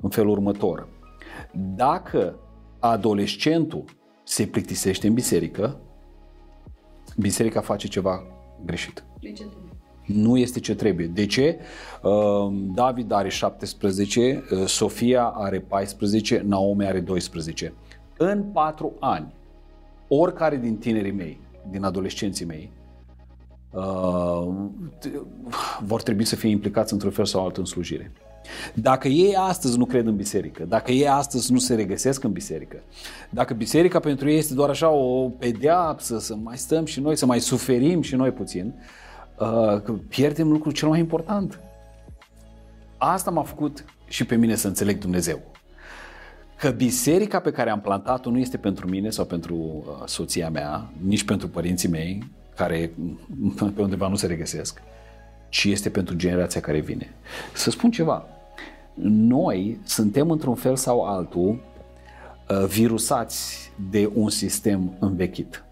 în 0.00 0.10
felul 0.10 0.30
următor. 0.30 0.88
Dacă 1.74 2.38
adolescentul 2.78 3.84
se 4.24 4.46
plictisește 4.46 5.06
în 5.06 5.14
biserică, 5.14 5.80
biserica 7.16 7.60
face 7.60 7.88
ceva 7.88 8.22
greșit. 8.64 9.04
De 9.20 9.32
ce 9.32 9.44
nu 10.12 10.36
este 10.36 10.60
ce 10.60 10.74
trebuie. 10.74 11.06
De 11.06 11.26
ce? 11.26 11.58
Uh, 12.02 12.52
David 12.74 13.12
are 13.12 13.28
17, 13.28 14.44
uh, 14.50 14.66
Sofia 14.66 15.24
are 15.24 15.60
14, 15.60 16.42
Naomi 16.46 16.86
are 16.86 17.00
12. 17.00 17.72
În 18.16 18.42
4 18.42 18.92
ani, 19.00 19.34
oricare 20.08 20.56
din 20.56 20.76
tinerii 20.76 21.12
mei, 21.12 21.40
din 21.70 21.84
adolescenții 21.84 22.46
mei, 22.46 22.72
uh, 23.72 24.48
vor 25.84 26.02
trebui 26.02 26.24
să 26.24 26.36
fie 26.36 26.50
implicați 26.50 26.92
într-un 26.92 27.10
fel 27.10 27.24
sau 27.24 27.44
altul 27.44 27.62
în 27.62 27.68
slujire. 27.68 28.12
Dacă 28.74 29.08
ei 29.08 29.36
astăzi 29.36 29.78
nu 29.78 29.84
cred 29.84 30.06
în 30.06 30.16
biserică, 30.16 30.64
dacă 30.68 30.92
ei 30.92 31.08
astăzi 31.08 31.52
nu 31.52 31.58
se 31.58 31.74
regăsesc 31.74 32.24
în 32.24 32.32
biserică, 32.32 32.76
dacă 33.30 33.54
biserica 33.54 33.98
pentru 33.98 34.30
ei 34.30 34.38
este 34.38 34.54
doar 34.54 34.68
așa 34.68 34.88
o 34.88 35.28
pedeapsă, 35.28 36.18
să 36.18 36.36
mai 36.36 36.56
stăm 36.56 36.84
și 36.84 37.00
noi, 37.00 37.16
să 37.16 37.26
mai 37.26 37.40
suferim 37.40 38.02
și 38.02 38.14
noi 38.14 38.30
puțin, 38.30 38.74
uh, 39.38 39.98
pierdem 40.08 40.50
lucrul 40.50 40.72
cel 40.72 40.88
mai 40.88 40.98
important. 40.98 41.60
Asta 42.98 43.30
m-a 43.30 43.42
făcut 43.42 43.84
și 44.08 44.24
pe 44.24 44.36
mine 44.36 44.54
să 44.54 44.66
înțeleg 44.66 44.98
Dumnezeu. 44.98 45.40
Că 46.58 46.70
biserica 46.70 47.40
pe 47.40 47.50
care 47.50 47.70
am 47.70 47.80
plantat-o 47.80 48.30
nu 48.30 48.38
este 48.38 48.56
pentru 48.56 48.88
mine 48.88 49.10
sau 49.10 49.24
pentru 49.24 49.54
uh, 49.54 50.06
soția 50.06 50.50
mea, 50.50 50.90
nici 51.06 51.24
pentru 51.24 51.48
părinții 51.48 51.88
mei, 51.88 52.30
care 52.56 52.92
pe 53.74 53.82
undeva 53.82 54.08
nu 54.08 54.16
se 54.16 54.26
regăsesc, 54.26 54.82
ci 55.48 55.64
este 55.64 55.90
pentru 55.90 56.14
generația 56.14 56.60
care 56.60 56.80
vine. 56.80 57.14
Să 57.54 57.70
spun 57.70 57.90
ceva, 57.90 58.26
noi 59.02 59.80
suntem 59.84 60.30
într-un 60.30 60.54
fel 60.54 60.76
sau 60.76 61.04
altul 61.04 61.48
uh, 62.48 62.64
virusați 62.64 63.72
de 63.90 64.10
un 64.14 64.30
sistem 64.30 64.96
învechit. 64.98 65.64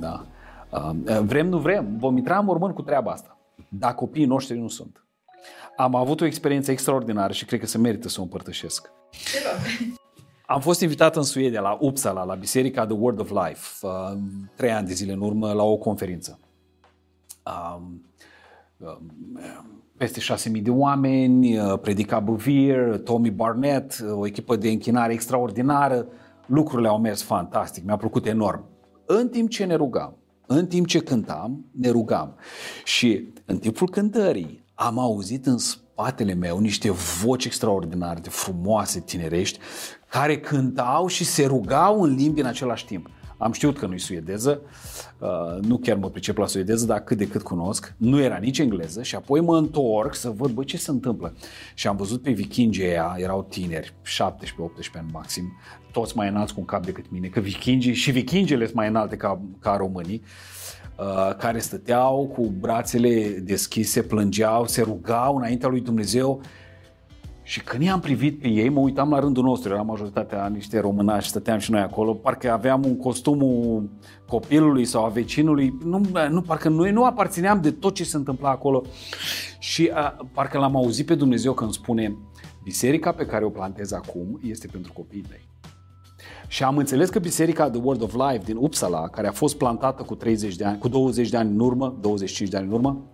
Da? 0.00 0.26
Uh, 0.70 1.20
vrem, 1.20 1.48
nu 1.48 1.58
vrem, 1.58 1.96
vom 1.98 2.16
intra 2.16 2.38
în 2.38 2.44
mormânt 2.44 2.74
cu 2.74 2.82
treaba 2.82 3.10
asta, 3.10 3.38
dar 3.68 3.94
copiii 3.94 4.26
noștri 4.26 4.58
nu 4.58 4.68
sunt. 4.68 5.04
Am 5.76 5.94
avut 5.94 6.20
o 6.20 6.24
experiență 6.24 6.70
extraordinară 6.70 7.32
și 7.32 7.44
cred 7.44 7.60
că 7.60 7.66
se 7.66 7.78
merită 7.78 8.08
să 8.08 8.20
o 8.20 8.22
împărtășesc. 8.22 8.90
Am 10.46 10.60
fost 10.60 10.80
invitat 10.80 11.16
în 11.16 11.22
Suedia, 11.22 11.60
la 11.60 11.78
Uppsala, 11.80 12.24
la 12.24 12.34
biserica 12.34 12.86
The 12.86 12.96
Word 12.96 13.20
of 13.20 13.30
Life, 13.30 13.86
uh, 13.86 14.18
trei 14.56 14.72
ani 14.72 14.86
de 14.86 14.92
zile 14.92 15.12
în 15.12 15.20
urmă, 15.20 15.52
la 15.52 15.62
o 15.62 15.76
conferință. 15.76 16.38
Um, 17.76 18.02
peste 19.96 20.20
6.000 20.20 20.62
de 20.62 20.70
oameni, 20.70 21.58
uh, 21.58 21.78
predica 21.80 22.20
Buvir, 22.20 23.00
Tommy 23.04 23.30
Barnett, 23.30 23.98
uh, 24.04 24.12
o 24.12 24.26
echipă 24.26 24.56
de 24.56 24.68
închinare 24.68 25.12
extraordinară. 25.12 26.06
Lucrurile 26.46 26.88
au 26.88 26.98
mers 26.98 27.22
fantastic, 27.22 27.84
mi-a 27.84 27.96
plăcut 27.96 28.26
enorm. 28.26 28.64
În 29.06 29.28
timp 29.28 29.48
ce 29.48 29.64
ne 29.64 29.74
rugam, 29.74 30.16
în 30.46 30.66
timp 30.66 30.86
ce 30.86 30.98
cântam, 30.98 31.64
ne 31.72 31.90
rugam. 31.90 32.34
Și 32.84 33.32
în 33.44 33.58
timpul 33.58 33.88
cântării 33.88 34.64
am 34.74 34.98
auzit 34.98 35.46
în 35.46 35.58
spatele 35.58 36.34
meu 36.34 36.58
niște 36.58 36.90
voci 36.90 37.44
extraordinare 37.44 38.20
de 38.20 38.28
frumoase, 38.28 39.00
tinerești, 39.00 39.58
care 40.10 40.40
cântau 40.40 41.06
și 41.06 41.24
se 41.24 41.46
rugau 41.46 42.02
în 42.02 42.14
limbi 42.14 42.40
în 42.40 42.46
același 42.46 42.86
timp. 42.86 43.08
Am 43.44 43.52
știut 43.52 43.78
că 43.78 43.86
nu-i 43.86 43.98
suedeză, 43.98 44.60
uh, 45.18 45.62
nu 45.62 45.76
chiar 45.76 45.96
mă 45.96 46.10
pricep 46.10 46.36
la 46.36 46.46
suedeză, 46.46 46.86
dar 46.86 47.00
cât 47.00 47.16
de 47.16 47.28
cât 47.28 47.42
cunosc. 47.42 47.94
Nu 47.96 48.20
era 48.20 48.36
nici 48.36 48.58
engleză 48.58 49.02
și 49.02 49.14
apoi 49.14 49.40
mă 49.40 49.56
întorc 49.56 50.14
să 50.14 50.30
văd, 50.30 50.50
bă, 50.50 50.64
ce 50.64 50.76
se 50.76 50.90
întâmplă. 50.90 51.34
Și 51.74 51.86
am 51.86 51.96
văzut 51.96 52.22
pe 52.22 52.30
vikingii 52.30 52.84
aia, 52.84 53.14
erau 53.18 53.46
tineri, 53.48 53.94
17-18 54.02 54.04
ani 54.94 55.10
maxim, 55.12 55.52
toți 55.92 56.16
mai 56.16 56.28
înalți 56.28 56.54
cu 56.54 56.60
un 56.60 56.66
cap 56.66 56.84
decât 56.84 57.04
mine, 57.10 57.28
că 57.28 57.40
vikingii 57.40 57.94
și 57.94 58.10
vikingele 58.10 58.64
sunt 58.64 58.76
mai 58.76 58.88
înalte 58.88 59.16
ca, 59.16 59.40
ca 59.60 59.76
românii, 59.76 60.22
uh, 60.98 61.36
care 61.38 61.58
stăteau 61.58 62.32
cu 62.34 62.54
brațele 62.60 63.28
deschise, 63.28 64.02
plângeau, 64.02 64.66
se 64.66 64.82
rugau 64.82 65.36
înaintea 65.36 65.68
lui 65.68 65.80
Dumnezeu 65.80 66.40
și 67.46 67.62
când 67.62 67.82
i-am 67.82 68.00
privit 68.00 68.40
pe 68.40 68.48
ei, 68.48 68.68
mă 68.68 68.80
uitam 68.80 69.10
la 69.10 69.18
rândul 69.18 69.44
nostru, 69.44 69.72
era 69.72 69.82
majoritatea 69.82 70.46
niște 70.46 70.80
românași, 70.80 71.28
stăteam 71.28 71.58
și 71.58 71.70
noi 71.70 71.80
acolo, 71.80 72.14
parcă 72.14 72.52
aveam 72.52 72.84
un 72.84 72.96
costumul 72.96 73.90
copilului 74.26 74.84
sau 74.84 75.04
a 75.04 75.08
vecinului, 75.08 75.78
nu, 75.84 76.00
nu 76.30 76.40
parcă 76.40 76.68
noi 76.68 76.90
nu 76.90 77.04
aparțineam 77.04 77.60
de 77.60 77.70
tot 77.70 77.94
ce 77.94 78.04
se 78.04 78.16
întâmpla 78.16 78.50
acolo 78.50 78.82
și 79.58 79.90
a, 79.94 80.16
parcă 80.32 80.58
l-am 80.58 80.76
auzit 80.76 81.06
pe 81.06 81.14
Dumnezeu 81.14 81.52
când 81.52 81.72
spune 81.72 82.16
biserica 82.62 83.12
pe 83.12 83.26
care 83.26 83.44
o 83.44 83.50
plantez 83.50 83.92
acum 83.92 84.40
este 84.42 84.66
pentru 84.66 84.92
copiii 84.92 85.24
tăi. 85.28 85.48
Și 86.48 86.64
am 86.64 86.76
înțeles 86.76 87.08
că 87.08 87.18
biserica 87.18 87.70
The 87.70 87.80
Word 87.82 88.02
of 88.02 88.14
Life 88.14 88.44
din 88.44 88.56
Uppsala, 88.56 89.08
care 89.08 89.26
a 89.26 89.32
fost 89.32 89.56
plantată 89.56 90.02
cu 90.02 90.14
30 90.14 90.56
de 90.56 90.64
ani, 90.64 90.78
cu 90.78 90.88
20 90.88 91.28
de 91.28 91.36
ani 91.36 91.50
în 91.50 91.60
urmă, 91.60 91.96
25 92.00 92.50
de 92.50 92.56
ani 92.56 92.66
în 92.66 92.72
urmă, 92.72 93.10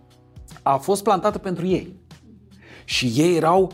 a 0.61 0.77
fost 0.77 1.03
plantată 1.03 1.37
pentru 1.37 1.67
ei. 1.67 1.99
Și 2.85 3.11
ei 3.15 3.35
erau 3.35 3.71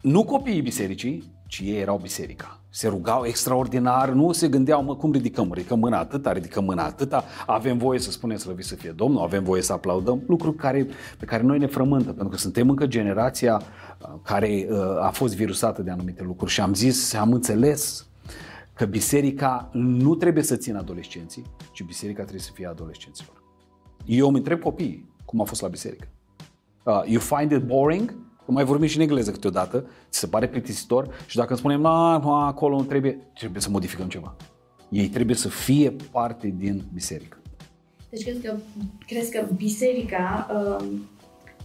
nu 0.00 0.24
copiii 0.24 0.62
bisericii, 0.62 1.38
ci 1.46 1.60
ei 1.64 1.80
erau 1.80 1.98
biserica. 2.02 2.60
Se 2.68 2.88
rugau 2.88 3.24
extraordinar, 3.24 4.08
nu 4.08 4.32
se 4.32 4.48
gândeau, 4.48 4.82
mă, 4.82 4.96
cum 4.96 5.12
ridicăm? 5.12 5.52
Ridicăm 5.52 5.78
mâna 5.78 5.98
atâta, 5.98 6.32
ridicăm 6.32 6.64
mâna 6.64 6.84
atâta, 6.84 7.24
avem 7.46 7.78
voie 7.78 7.98
să 7.98 8.10
spunem 8.10 8.36
slăvit 8.36 8.64
să 8.64 8.74
fie 8.74 8.90
Domnul, 8.90 9.22
avem 9.22 9.44
voie 9.44 9.62
să 9.62 9.72
aplaudăm, 9.72 10.22
lucruri 10.26 10.56
care, 10.56 10.86
pe 11.18 11.24
care 11.24 11.42
noi 11.42 11.58
ne 11.58 11.66
frământă, 11.66 12.12
pentru 12.12 12.28
că 12.28 12.36
suntem 12.36 12.68
încă 12.68 12.86
generația 12.86 13.62
uh, 14.00 14.08
care 14.22 14.66
uh, 14.70 14.78
a 15.00 15.10
fost 15.10 15.34
virusată 15.34 15.82
de 15.82 15.90
anumite 15.90 16.22
lucruri 16.22 16.50
și 16.50 16.60
am 16.60 16.74
zis, 16.74 17.14
am 17.14 17.32
înțeles 17.32 18.06
că 18.74 18.84
biserica 18.84 19.68
nu 19.72 20.14
trebuie 20.14 20.42
să 20.42 20.56
țină 20.56 20.78
adolescenții, 20.78 21.44
ci 21.72 21.82
biserica 21.82 22.20
trebuie 22.20 22.42
să 22.42 22.50
fie 22.54 22.66
adolescenților. 22.66 23.42
Eu 24.04 24.26
îmi 24.28 24.36
întreb 24.36 24.60
copiii 24.60 25.12
cum 25.24 25.40
a 25.40 25.44
fost 25.44 25.60
la 25.60 25.68
biserică. 25.68 26.08
Uh, 26.84 27.02
you 27.06 27.20
find 27.20 27.50
it 27.50 27.66
boring? 27.66 28.14
Că 28.50 28.56
mai 28.56 28.64
vorbim 28.64 28.88
și 28.88 28.96
în 28.96 29.02
engleză 29.02 29.30
câteodată, 29.30 29.84
ți 30.08 30.18
se 30.18 30.26
pare 30.26 30.48
plictisitor 30.48 31.08
și 31.26 31.36
dacă 31.36 31.48
îmi 31.48 31.58
spunem, 31.58 31.80
na, 31.80 32.18
na, 32.18 32.46
acolo 32.46 32.76
nu 32.76 32.82
trebuie, 32.82 33.18
trebuie 33.34 33.60
să 33.60 33.70
modificăm 33.70 34.08
ceva. 34.08 34.34
Ei 34.88 35.08
trebuie 35.08 35.36
să 35.36 35.48
fie 35.48 35.94
parte 36.10 36.54
din 36.58 36.82
biserică. 36.92 37.36
Deci 38.08 38.22
crezi 38.22 38.40
că, 38.40 38.54
crezi 39.06 39.30
că 39.30 39.46
biserica 39.56 40.46
uh, 40.50 40.86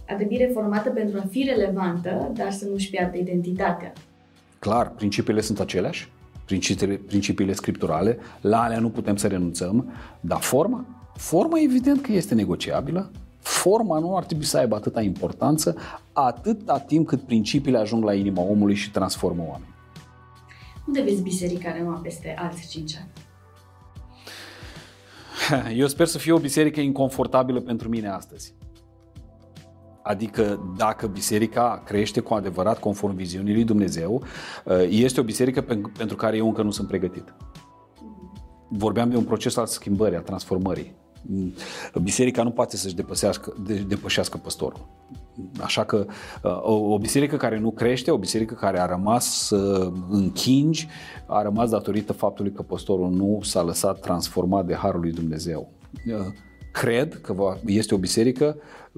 a 0.08 0.14
trebui 0.14 0.36
reformată 0.36 0.90
pentru 0.90 1.18
a 1.18 1.26
fi 1.30 1.42
relevantă, 1.42 2.30
dar 2.34 2.52
să 2.52 2.64
nu-și 2.64 2.90
piardă 2.90 3.16
identitatea. 3.16 3.92
Clar, 4.58 4.90
principiile 4.90 5.40
sunt 5.40 5.60
aceleași, 5.60 6.12
principiile, 6.44 6.94
principiile 6.94 7.52
scripturale, 7.52 8.18
la 8.40 8.62
alea 8.62 8.78
nu 8.78 8.90
putem 8.90 9.16
să 9.16 9.26
renunțăm, 9.26 9.92
dar 10.20 10.40
forma? 10.40 10.84
Forma 11.14 11.60
evident 11.60 12.00
că 12.00 12.12
este 12.12 12.34
negociabilă, 12.34 13.10
forma 13.46 13.98
nu 13.98 14.16
ar 14.16 14.24
trebui 14.24 14.44
să 14.44 14.58
aibă 14.58 14.74
atâta 14.74 15.00
importanță 15.00 15.76
atâta 16.12 16.78
timp 16.78 17.06
cât 17.06 17.20
principiile 17.20 17.78
ajung 17.78 18.04
la 18.04 18.14
inima 18.14 18.42
omului 18.42 18.74
și 18.74 18.90
transformă 18.90 19.42
oameni. 19.48 19.74
Unde 20.86 21.02
vezi 21.02 21.22
biserica 21.22 21.72
Rema 21.72 22.00
peste 22.02 22.34
alți 22.38 22.68
5 22.68 22.96
ani? 22.96 23.10
Eu 25.80 25.86
sper 25.86 26.06
să 26.06 26.18
fie 26.18 26.32
o 26.32 26.38
biserică 26.38 26.80
inconfortabilă 26.80 27.60
pentru 27.60 27.88
mine 27.88 28.08
astăzi. 28.08 28.54
Adică 30.02 30.74
dacă 30.76 31.06
biserica 31.06 31.82
crește 31.84 32.20
cu 32.20 32.34
adevărat 32.34 32.78
conform 32.78 33.14
viziunii 33.14 33.54
lui 33.54 33.64
Dumnezeu, 33.64 34.22
este 34.88 35.20
o 35.20 35.24
biserică 35.24 35.60
pentru 35.96 36.16
care 36.16 36.36
eu 36.36 36.46
încă 36.46 36.62
nu 36.62 36.70
sunt 36.70 36.88
pregătit. 36.88 37.34
Vorbeam 38.68 39.10
de 39.10 39.16
un 39.16 39.24
proces 39.24 39.56
al 39.56 39.66
schimbării, 39.66 40.16
al 40.16 40.22
transformării. 40.22 40.94
Biserica 42.02 42.42
nu 42.42 42.50
poate 42.50 42.76
să-și 42.76 42.94
depășească, 42.94 43.54
depășească 43.86 44.36
păstorul. 44.36 44.86
Așa 45.60 45.84
că 45.84 46.06
o, 46.42 46.72
o 46.72 46.98
biserică 46.98 47.36
care 47.36 47.58
nu 47.58 47.70
crește, 47.70 48.10
o 48.10 48.18
biserică 48.18 48.54
care 48.54 48.80
a 48.80 48.86
rămas 48.86 49.50
uh, 49.50 49.92
închingi, 50.08 50.88
a 51.26 51.42
rămas 51.42 51.70
datorită 51.70 52.12
faptului 52.12 52.52
că 52.52 52.62
păstorul 52.62 53.10
nu 53.10 53.40
s-a 53.42 53.62
lăsat 53.62 54.00
transformat 54.00 54.66
de 54.66 54.74
Harul 54.74 55.00
lui 55.00 55.12
Dumnezeu. 55.12 55.72
Uh, 56.06 56.26
cred 56.72 57.20
că 57.20 57.56
este 57.66 57.94
o 57.94 57.98
biserică 57.98 58.56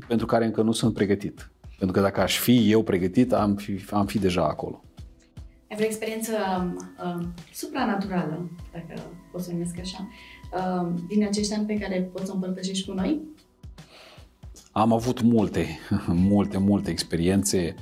pentru 0.09 0.27
care 0.27 0.45
încă 0.45 0.63
nu 0.63 0.73
sunt 0.73 0.95
pregătit. 0.95 1.51
Pentru 1.79 1.97
că 1.97 2.03
dacă 2.03 2.21
aș 2.21 2.39
fi 2.39 2.71
eu 2.71 2.83
pregătit, 2.83 3.33
am 3.33 3.55
fi, 3.55 3.85
am 3.91 4.07
fi 4.07 4.19
deja 4.19 4.45
acolo. 4.45 4.83
Ai 5.71 5.77
vreo 5.77 5.89
experiență 5.89 6.33
uh, 7.05 7.27
supranaturală, 7.53 8.51
dacă 8.73 9.01
pot 9.33 9.43
să 9.43 9.51
numesc 9.53 9.79
așa, 9.79 9.99
uh, 10.01 10.38
din 11.09 11.25
acești 11.25 11.55
ani 11.55 11.67
pe 11.67 11.79
care 11.79 12.11
poți 12.13 12.27
să 12.27 12.33
împărtășești 12.33 12.89
cu 12.89 12.95
noi? 12.95 13.21
Am 14.73 14.93
avut 14.93 15.23
multe, 15.23 15.67
multe, 16.07 16.59
multe 16.59 16.91
experiențe, 16.91 17.75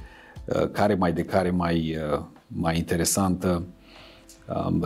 uh, 0.44 0.70
care 0.70 0.94
mai 0.94 1.12
de 1.12 1.24
care 1.24 1.50
mai, 1.50 1.96
uh, 2.12 2.24
mai 2.46 2.76
interesantă. 2.76 3.64
Um, 4.66 4.84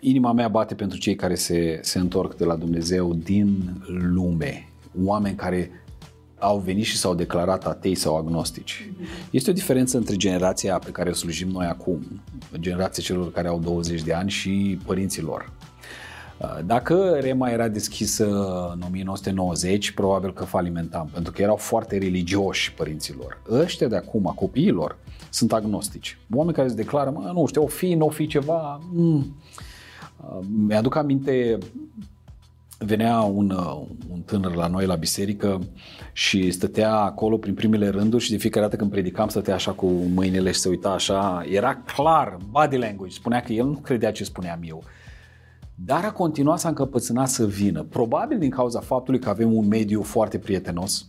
inima 0.00 0.32
mea 0.32 0.48
bate 0.48 0.74
pentru 0.74 0.98
cei 0.98 1.14
care 1.14 1.34
se, 1.34 1.78
se 1.82 1.98
întorc 1.98 2.36
de 2.36 2.44
la 2.44 2.56
Dumnezeu 2.56 3.14
din 3.14 3.82
lume, 3.86 4.68
oameni 5.04 5.36
care 5.36 5.70
au 6.38 6.58
venit 6.58 6.84
și 6.84 6.96
s-au 6.96 7.14
declarat 7.14 7.66
atei 7.66 7.94
sau 7.94 8.16
agnostici. 8.16 8.92
Este 9.30 9.50
o 9.50 9.52
diferență 9.52 9.96
între 9.96 10.16
generația 10.16 10.78
pe 10.78 10.90
care 10.90 11.10
o 11.10 11.12
slujim 11.12 11.48
noi 11.48 11.66
acum, 11.66 12.22
generația 12.58 13.02
celor 13.02 13.32
care 13.32 13.48
au 13.48 13.58
20 13.58 14.02
de 14.02 14.12
ani 14.12 14.30
și 14.30 14.78
părinților. 14.84 15.52
Dacă 16.66 17.18
Rema 17.20 17.48
era 17.48 17.68
deschisă 17.68 18.24
în 18.74 18.82
1990, 18.86 19.90
probabil 19.90 20.32
că 20.32 20.44
falimentam, 20.44 21.10
pentru 21.12 21.32
că 21.32 21.42
erau 21.42 21.56
foarte 21.56 21.98
religioși 21.98 22.74
părinților. 22.74 23.42
Ăștia 23.50 23.88
de 23.88 23.96
acum, 23.96 24.32
copiilor, 24.34 24.98
sunt 25.30 25.52
agnostici. 25.52 26.18
Oameni 26.34 26.56
care 26.56 26.68
se 26.68 26.74
declară, 26.74 27.10
mă, 27.10 27.30
nu 27.34 27.46
știu, 27.46 27.62
o 27.62 27.66
fi, 27.66 27.94
nu 27.94 28.06
o 28.06 28.10
fi 28.10 28.26
ceva. 28.26 28.80
Mm. 28.92 29.36
Mi-aduc 30.66 30.96
aminte 30.96 31.58
venea 32.78 33.20
un, 33.20 33.50
un 34.12 34.20
tânăr 34.24 34.54
la 34.54 34.66
noi 34.66 34.86
la 34.86 34.94
biserică 34.94 35.60
și 36.12 36.50
stătea 36.50 36.94
acolo 36.94 37.36
prin 37.36 37.54
primele 37.54 37.88
rânduri 37.88 38.22
și 38.24 38.30
de 38.30 38.36
fiecare 38.36 38.64
dată 38.64 38.76
când 38.76 38.90
predicam 38.90 39.28
stătea 39.28 39.54
așa 39.54 39.72
cu 39.72 39.86
mâinile 39.86 40.50
și 40.50 40.58
se 40.58 40.68
uita 40.68 40.90
așa. 40.90 41.44
Era 41.48 41.74
clar, 41.74 42.36
body 42.50 42.76
language, 42.76 43.14
spunea 43.14 43.40
că 43.40 43.52
el 43.52 43.66
nu 43.66 43.78
credea 43.78 44.12
ce 44.12 44.24
spuneam 44.24 44.60
eu. 44.64 44.82
Dar 45.74 46.04
a 46.04 46.12
continuat 46.12 46.58
să 46.58 46.68
încăpățâna 46.68 47.26
să 47.26 47.46
vină. 47.46 47.82
Probabil 47.82 48.38
din 48.38 48.50
cauza 48.50 48.80
faptului 48.80 49.20
că 49.20 49.28
avem 49.28 49.54
un 49.54 49.66
mediu 49.66 50.02
foarte 50.02 50.38
prietenos 50.38 51.06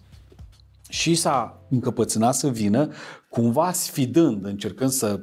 și 0.90 1.16
s-a 1.16 1.62
încăpățânat 1.70 2.36
să 2.36 2.50
vină, 2.50 2.90
cumva 3.30 3.72
sfidând, 3.72 4.46
încercând 4.46 4.90
să 4.90 5.20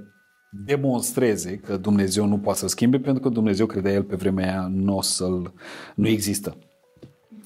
demonstreze 0.51 1.57
că 1.57 1.77
Dumnezeu 1.77 2.27
nu 2.27 2.39
poate 2.39 2.59
să 2.59 2.67
schimbe 2.67 2.99
pentru 2.99 3.23
că 3.23 3.29
Dumnezeu 3.29 3.67
credea 3.67 3.93
el 3.93 4.03
pe 4.03 4.17
vremea 4.17 4.49
aia 4.51 4.71
nu, 4.73 4.97
o 4.97 5.03
să-l, 5.03 5.53
nu 5.95 6.09
există. 6.09 6.57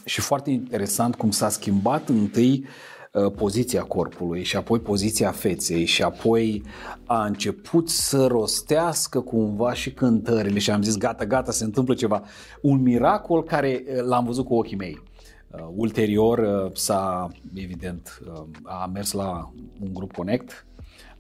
Și 0.04 0.20
foarte 0.20 0.50
interesant 0.50 1.14
cum 1.14 1.30
s-a 1.30 1.48
schimbat 1.48 2.08
întâi 2.08 2.64
uh, 2.64 2.93
poziția 3.20 3.82
corpului 3.82 4.42
și 4.42 4.56
apoi 4.56 4.78
poziția 4.78 5.30
feței 5.30 5.84
și 5.84 6.02
apoi 6.02 6.62
a 7.06 7.24
început 7.24 7.88
să 7.88 8.26
rostească 8.26 9.20
cumva 9.20 9.72
și 9.72 9.92
cântările 9.92 10.58
și 10.58 10.70
am 10.70 10.82
zis 10.82 10.96
gata, 10.96 11.24
gata, 11.24 11.50
se 11.50 11.64
întâmplă 11.64 11.94
ceva. 11.94 12.22
Un 12.60 12.82
miracol 12.82 13.44
care 13.44 13.84
uh, 13.86 14.02
l-am 14.02 14.24
văzut 14.24 14.44
cu 14.44 14.54
ochii 14.54 14.76
mei. 14.76 15.02
Uh, 15.50 15.60
ulterior 15.74 16.70
s-a, 16.74 17.30
evident, 17.54 18.22
a 18.62 18.90
mers 18.92 19.12
la 19.12 19.52
un 19.80 19.94
grup 19.94 20.12
Connect 20.12 20.66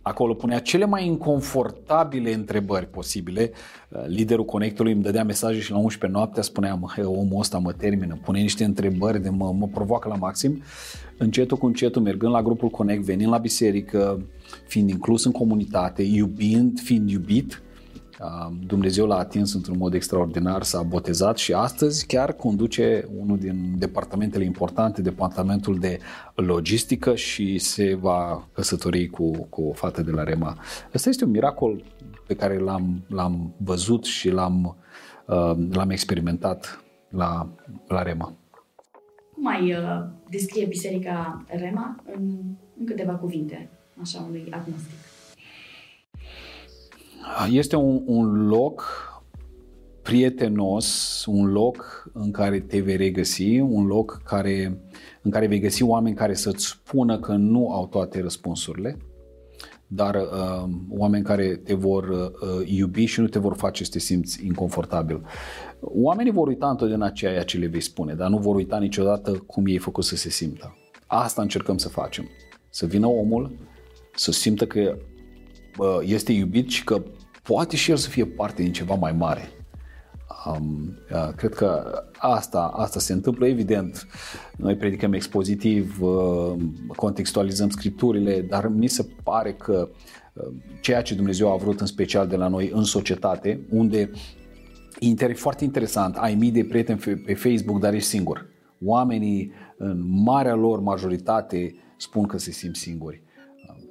Acolo 0.06 0.34
punea 0.34 0.58
cele 0.58 0.84
mai 0.84 1.06
inconfortabile 1.06 2.34
întrebări 2.34 2.86
posibile. 2.86 3.50
Uh, 3.88 4.02
liderul 4.06 4.44
conectului 4.44 4.92
îmi 4.92 5.02
dădea 5.02 5.24
mesaje 5.24 5.60
și 5.60 5.70
la 5.70 5.78
11 5.78 6.18
noaptea 6.18 6.42
spunea, 6.42 6.74
mă, 6.74 6.88
omul 7.04 7.40
ăsta 7.40 7.58
mă 7.58 7.72
termină, 7.72 8.18
pune 8.24 8.40
niște 8.40 8.64
întrebări 8.64 9.22
de 9.22 9.28
mă, 9.28 9.52
mă 9.52 9.66
provoacă 9.66 10.08
la 10.08 10.14
maxim. 10.14 10.62
Încetul 11.18 11.56
cu 11.56 11.66
încetul, 11.66 12.02
mergând 12.02 12.32
la 12.32 12.42
grupul 12.42 12.68
Connect, 12.68 13.02
venind 13.02 13.30
la 13.30 13.38
biserică, 13.38 14.26
fiind 14.66 14.90
inclus 14.90 15.24
în 15.24 15.32
comunitate, 15.32 16.02
iubind, 16.02 16.80
fiind 16.80 17.10
iubit, 17.10 17.62
Dumnezeu 18.66 19.06
l-a 19.06 19.18
atins 19.18 19.54
într-un 19.54 19.76
mod 19.76 19.94
extraordinar, 19.94 20.62
s-a 20.62 20.82
botezat 20.82 21.36
și 21.36 21.52
astăzi 21.52 22.06
chiar 22.06 22.32
conduce 22.32 23.08
unul 23.18 23.38
din 23.38 23.74
departamentele 23.78 24.44
importante, 24.44 25.02
departamentul 25.02 25.78
de 25.78 25.98
logistică 26.34 27.14
și 27.14 27.58
se 27.58 27.94
va 27.94 28.48
căsători 28.52 29.06
cu, 29.06 29.30
cu 29.50 29.62
o 29.62 29.72
fată 29.72 30.02
de 30.02 30.10
la 30.10 30.22
Rema. 30.22 30.58
Asta 30.92 31.08
este 31.08 31.24
un 31.24 31.30
miracol 31.30 31.82
pe 32.26 32.34
care 32.34 32.58
l-am, 32.58 33.04
l-am 33.08 33.54
văzut 33.56 34.04
și 34.04 34.30
l-am, 34.30 34.76
l-am 35.70 35.90
experimentat 35.90 36.84
la, 37.08 37.48
la 37.88 38.02
Rema. 38.02 38.32
Cum 39.44 39.52
mai 39.52 39.72
uh, 39.72 40.04
descrie 40.30 40.66
Biserica 40.66 41.44
Rema 41.48 42.02
în, 42.16 42.30
în 42.78 42.86
câteva 42.86 43.12
cuvinte, 43.12 43.68
așa 44.00 44.26
unui 44.28 44.48
agnostic? 44.50 44.94
Este 47.50 47.76
un, 47.76 48.02
un 48.04 48.46
loc 48.46 48.84
prietenos, 50.02 51.24
un 51.28 51.52
loc 51.52 52.10
în 52.12 52.30
care 52.30 52.60
te 52.60 52.80
vei 52.80 52.96
regăsi, 52.96 53.58
un 53.58 53.86
loc 53.86 54.22
care, 54.24 54.78
în 55.22 55.30
care 55.30 55.46
vei 55.46 55.60
găsi 55.60 55.82
oameni 55.82 56.16
care 56.16 56.34
să-ți 56.34 56.66
spună 56.66 57.18
că 57.18 57.32
nu 57.32 57.72
au 57.72 57.86
toate 57.86 58.20
răspunsurile, 58.20 58.96
dar 59.86 60.14
uh, 60.14 60.70
oameni 60.88 61.24
care 61.24 61.56
te 61.56 61.74
vor 61.74 62.08
uh, 62.08 62.28
iubi 62.64 63.04
și 63.04 63.20
nu 63.20 63.26
te 63.26 63.38
vor 63.38 63.56
face 63.56 63.84
să 63.84 63.90
te 63.92 63.98
simți 63.98 64.46
inconfortabil. 64.46 65.22
Oamenii 65.86 66.32
vor 66.32 66.46
uita 66.46 66.70
întotdeauna 66.70 67.10
ceea 67.10 67.42
ce 67.42 67.58
le 67.58 67.66
vei 67.66 67.80
spune, 67.80 68.14
dar 68.14 68.28
nu 68.28 68.38
vor 68.38 68.54
uita 68.54 68.78
niciodată 68.78 69.30
cum 69.30 69.66
ei 69.66 69.78
făcut 69.78 70.04
să 70.04 70.16
se 70.16 70.28
simtă. 70.28 70.76
Asta 71.06 71.42
încercăm 71.42 71.78
să 71.78 71.88
facem. 71.88 72.28
Să 72.68 72.86
vină 72.86 73.06
omul, 73.06 73.56
să 74.14 74.32
simtă 74.32 74.66
că 74.66 74.96
este 76.02 76.32
iubit 76.32 76.68
și 76.68 76.84
că 76.84 77.02
poate 77.42 77.76
și 77.76 77.90
el 77.90 77.96
să 77.96 78.08
fie 78.08 78.26
parte 78.26 78.62
din 78.62 78.72
ceva 78.72 78.94
mai 78.94 79.12
mare. 79.12 79.48
Um, 80.46 80.98
uh, 81.12 81.28
cred 81.36 81.54
că 81.54 82.02
asta, 82.18 82.72
asta 82.76 82.98
se 82.98 83.12
întâmplă, 83.12 83.46
evident. 83.46 84.06
Noi 84.56 84.76
predicăm 84.76 85.12
expozitiv, 85.12 86.02
uh, 86.02 86.54
contextualizăm 86.96 87.68
scripturile, 87.68 88.40
dar 88.40 88.68
mi 88.68 88.86
se 88.86 89.06
pare 89.22 89.52
că 89.52 89.88
uh, 90.32 90.52
ceea 90.80 91.02
ce 91.02 91.14
Dumnezeu 91.14 91.52
a 91.52 91.56
vrut 91.56 91.80
în 91.80 91.86
special 91.86 92.26
de 92.26 92.36
la 92.36 92.48
noi 92.48 92.70
în 92.74 92.84
societate, 92.84 93.66
unde 93.70 94.10
inter, 94.98 95.34
foarte 95.34 95.64
interesant, 95.64 96.16
ai 96.16 96.34
mii 96.34 96.50
de 96.50 96.64
prieteni 96.64 96.98
pe 96.98 97.34
Facebook, 97.34 97.80
dar 97.80 97.94
ești 97.94 98.08
singur. 98.08 98.46
Oamenii, 98.84 99.52
în 99.76 100.22
marea 100.24 100.54
lor 100.54 100.80
majoritate, 100.80 101.74
spun 101.96 102.26
că 102.26 102.38
se 102.38 102.50
simt 102.50 102.76
singuri. 102.76 103.22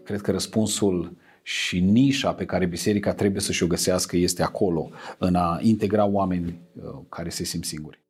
Cred 0.03 0.21
că 0.21 0.31
răspunsul 0.31 1.17
și 1.43 1.79
nișa 1.79 2.33
pe 2.33 2.45
care 2.45 2.65
biserica 2.65 3.13
trebuie 3.13 3.41
să 3.41 3.51
și-o 3.51 3.67
găsească 3.67 4.17
este 4.17 4.43
acolo, 4.43 4.89
în 5.17 5.35
a 5.35 5.59
integra 5.61 6.05
oameni 6.05 6.61
uh, 6.75 6.83
care 7.09 7.29
se 7.29 7.43
simt 7.43 7.65
singuri. 7.65 8.01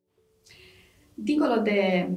Dincolo 1.14 1.60
de 1.62 2.08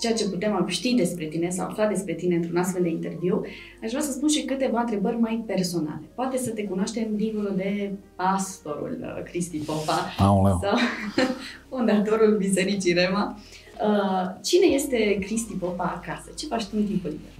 ceea 0.00 0.14
ce 0.14 0.28
putem 0.28 0.64
ști 0.68 0.94
despre 0.94 1.24
tine 1.24 1.50
sau 1.50 1.66
afla 1.66 1.86
despre 1.86 2.14
tine 2.14 2.34
într-un 2.34 2.56
astfel 2.56 2.82
de 2.82 2.88
interviu, 2.88 3.44
aș 3.82 3.90
vrea 3.90 4.02
să 4.02 4.12
spun 4.12 4.28
și 4.28 4.44
câteva 4.44 4.80
întrebări 4.80 5.16
mai 5.16 5.44
personale. 5.46 6.02
Poate 6.14 6.36
să 6.36 6.50
te 6.50 6.64
cunoaștem 6.64 7.16
dincolo 7.16 7.48
de 7.48 7.92
pastorul 8.16 8.98
uh, 9.00 9.22
Cristi 9.22 9.58
Popa 9.58 10.14
Aoleu. 10.18 10.60
sau 10.62 10.78
fondatorul 11.70 12.36
Bisericii 12.36 12.92
Rema. 12.92 13.38
Uh, 13.86 14.40
cine 14.42 14.66
este 14.66 15.18
Cristi 15.20 15.52
Popa 15.52 16.02
acasă? 16.02 16.30
Ce 16.36 16.46
faci 16.46 16.64
tu 16.64 16.76
în 16.76 16.84
timpul 16.84 17.10
liber? 17.10 17.30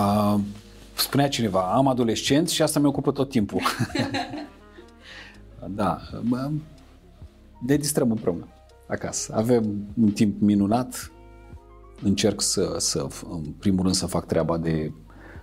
Uh, 0.00 0.40
spunea 0.94 1.28
cineva, 1.28 1.60
am 1.60 1.86
adolescenți 1.88 2.54
și 2.54 2.62
asta 2.62 2.80
mi 2.80 2.86
ocupă 2.86 3.12
tot 3.12 3.30
timpul. 3.30 3.60
da, 5.80 6.00
mă- 6.20 6.50
ne 7.66 7.76
distrăm 7.76 8.10
împreună 8.10 8.46
acasă. 8.90 9.32
Avem 9.36 9.92
un 10.00 10.10
timp 10.10 10.40
minunat. 10.40 11.12
Încerc 12.02 12.40
să, 12.40 12.74
să, 12.78 13.06
în 13.30 13.42
primul 13.58 13.82
rând, 13.82 13.94
să 13.94 14.06
fac 14.06 14.26
treaba 14.26 14.58
de 14.58 14.92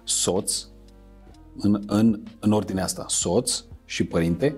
soț, 0.04 0.66
în, 1.58 1.84
în, 1.88 2.24
în 2.40 2.52
ordinea 2.52 2.84
asta, 2.84 3.06
soț 3.08 3.64
și 3.86 4.04
părinte, 4.04 4.56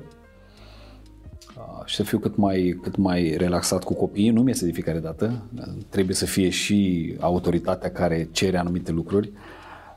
Uh, 1.60 1.86
și 1.86 1.96
să 1.96 2.04
fiu 2.04 2.20
cât 2.20 2.36
mai, 2.36 2.80
cât 2.82 2.96
mai 2.96 3.36
relaxat 3.38 3.84
cu 3.84 3.94
copiii. 3.94 4.30
Nu 4.30 4.42
mi-este 4.42 4.66
de 4.66 4.72
fiecare 4.72 5.00
dată. 5.00 5.44
Uh, 5.56 5.64
Trebuie 5.90 6.16
să 6.16 6.26
fie 6.26 6.50
și 6.50 7.16
autoritatea 7.20 7.92
care 7.92 8.30
cere 8.32 8.58
anumite 8.58 8.92
lucruri. 8.92 9.32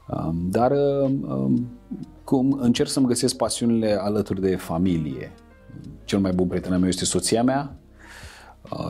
Um, 0.09 0.49
Dar 0.51 0.71
um, 0.71 1.23
um, 1.29 1.71
cum 2.25 2.59
încerc 2.61 2.89
să-mi 2.89 3.07
găsesc 3.07 3.37
pasiunile 3.37 3.97
alături 4.01 4.41
de 4.41 4.57
familie. 4.57 5.33
Cel 6.05 6.19
mai 6.19 6.33
bun 6.33 6.47
prieten 6.47 6.73
al 6.73 6.79
meu 6.79 6.89
este 6.89 7.05
soția 7.05 7.43
mea 7.43 7.77
uh, 7.77 7.82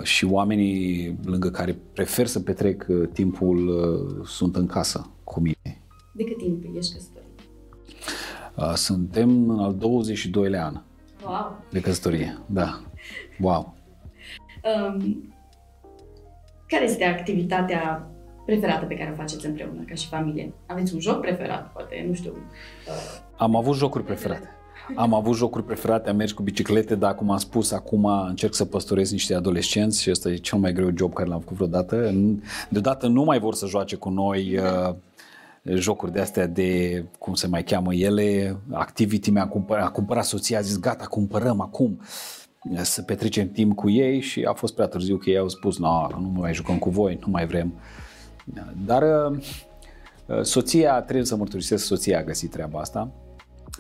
și 0.03 0.25
oamenii 0.25 1.19
lângă 1.25 1.51
care 1.51 1.79
prefer 1.93 2.27
să 2.27 2.41
petrec 2.41 2.87
uh, 2.89 3.09
timpul 3.13 3.69
uh, 3.69 4.27
sunt 4.27 4.57
în 4.57 4.67
casă 4.67 5.11
cu 5.25 5.41
mine. 5.41 5.81
De 6.15 6.25
cât 6.25 6.37
timp 6.37 6.65
ești 6.77 6.93
căsătorit? 6.93 7.29
Uh, 8.57 8.73
Suntem 8.75 9.51
în 9.51 9.59
al 9.59 9.75
22-lea 9.75 10.63
an 10.63 10.81
Wow! 11.25 11.63
de 11.71 11.81
căsătorie. 11.81 12.39
Da. 12.47 12.81
Wow. 13.41 13.75
Um, 14.95 15.33
care 16.67 16.85
este 16.85 17.05
activitatea 17.05 18.11
preferată 18.47 18.85
pe 18.87 18.95
care 18.95 19.11
o 19.11 19.15
faceți 19.15 19.47
împreună, 19.47 19.83
ca 19.89 19.95
și 19.95 20.09
familie? 20.09 20.53
Aveți 20.67 20.95
un 20.95 21.01
joc 21.01 21.21
preferat, 21.21 21.73
poate, 21.73 22.05
nu 22.09 22.15
știu. 22.15 22.31
Uh, 22.31 23.21
Am 23.37 23.57
avut 23.57 23.77
jocuri 23.77 24.05
preferate. 24.05 24.49
Am 24.95 25.15
avut 25.15 25.37
jocuri 25.37 25.65
preferate, 25.65 26.09
am 26.09 26.17
mers 26.17 26.33
cu 26.33 26.43
biciclete, 26.43 26.95
dar 26.95 27.15
cum 27.15 27.31
am 27.31 27.39
spus, 27.39 27.71
acum 27.71 28.05
încerc 28.05 28.55
să 28.55 28.65
păstorez 28.65 29.11
niște 29.11 29.35
adolescenți 29.35 30.03
și 30.03 30.11
ăsta 30.11 30.29
e 30.29 30.37
cel 30.37 30.59
mai 30.59 30.73
greu 30.73 30.91
job 30.97 31.13
care 31.13 31.29
l-am 31.29 31.41
făcut 31.41 31.57
vreodată. 31.57 32.15
Deodată 32.69 33.07
nu 33.07 33.25
mai 33.25 33.39
vor 33.39 33.55
să 33.55 33.67
joace 33.67 33.97
cu 33.97 34.09
noi 34.09 34.59
uh, 34.59 34.95
jocuri 35.65 36.13
de 36.13 36.21
astea 36.21 36.47
de, 36.47 37.05
cum 37.19 37.35
se 37.35 37.47
mai 37.47 37.65
cheamă 37.65 37.95
ele, 37.95 38.57
activity 38.71 39.31
mi-a 39.31 39.49
cumpărat, 39.49 39.87
a 39.87 39.91
cumpărat 39.91 40.25
soția, 40.25 40.59
a 40.59 40.63
zis 40.63 40.79
gata, 40.79 41.05
cumpărăm 41.05 41.61
acum 41.61 42.01
să 42.83 43.03
petrecem 43.03 43.51
timp 43.51 43.75
cu 43.75 43.91
ei 43.91 44.21
și 44.21 44.45
a 44.45 44.53
fost 44.53 44.75
prea 44.75 44.87
târziu 44.87 45.17
că 45.17 45.31
ei 45.31 45.39
au 45.39 45.49
spus 45.49 45.79
no, 45.79 46.07
nu 46.21 46.33
mai 46.35 46.55
jucăm 46.55 46.79
cu 46.79 46.91
voi, 46.91 47.19
nu 47.21 47.31
mai 47.31 47.47
vrem. 47.47 47.73
Dar 48.87 49.03
uh, 49.03 49.39
soția, 50.43 51.01
trebuie 51.01 51.27
să 51.27 51.37
mărturisesc, 51.37 51.85
soția 51.85 52.19
a 52.19 52.23
găsit 52.23 52.51
treaba 52.51 52.81
asta. 52.81 53.11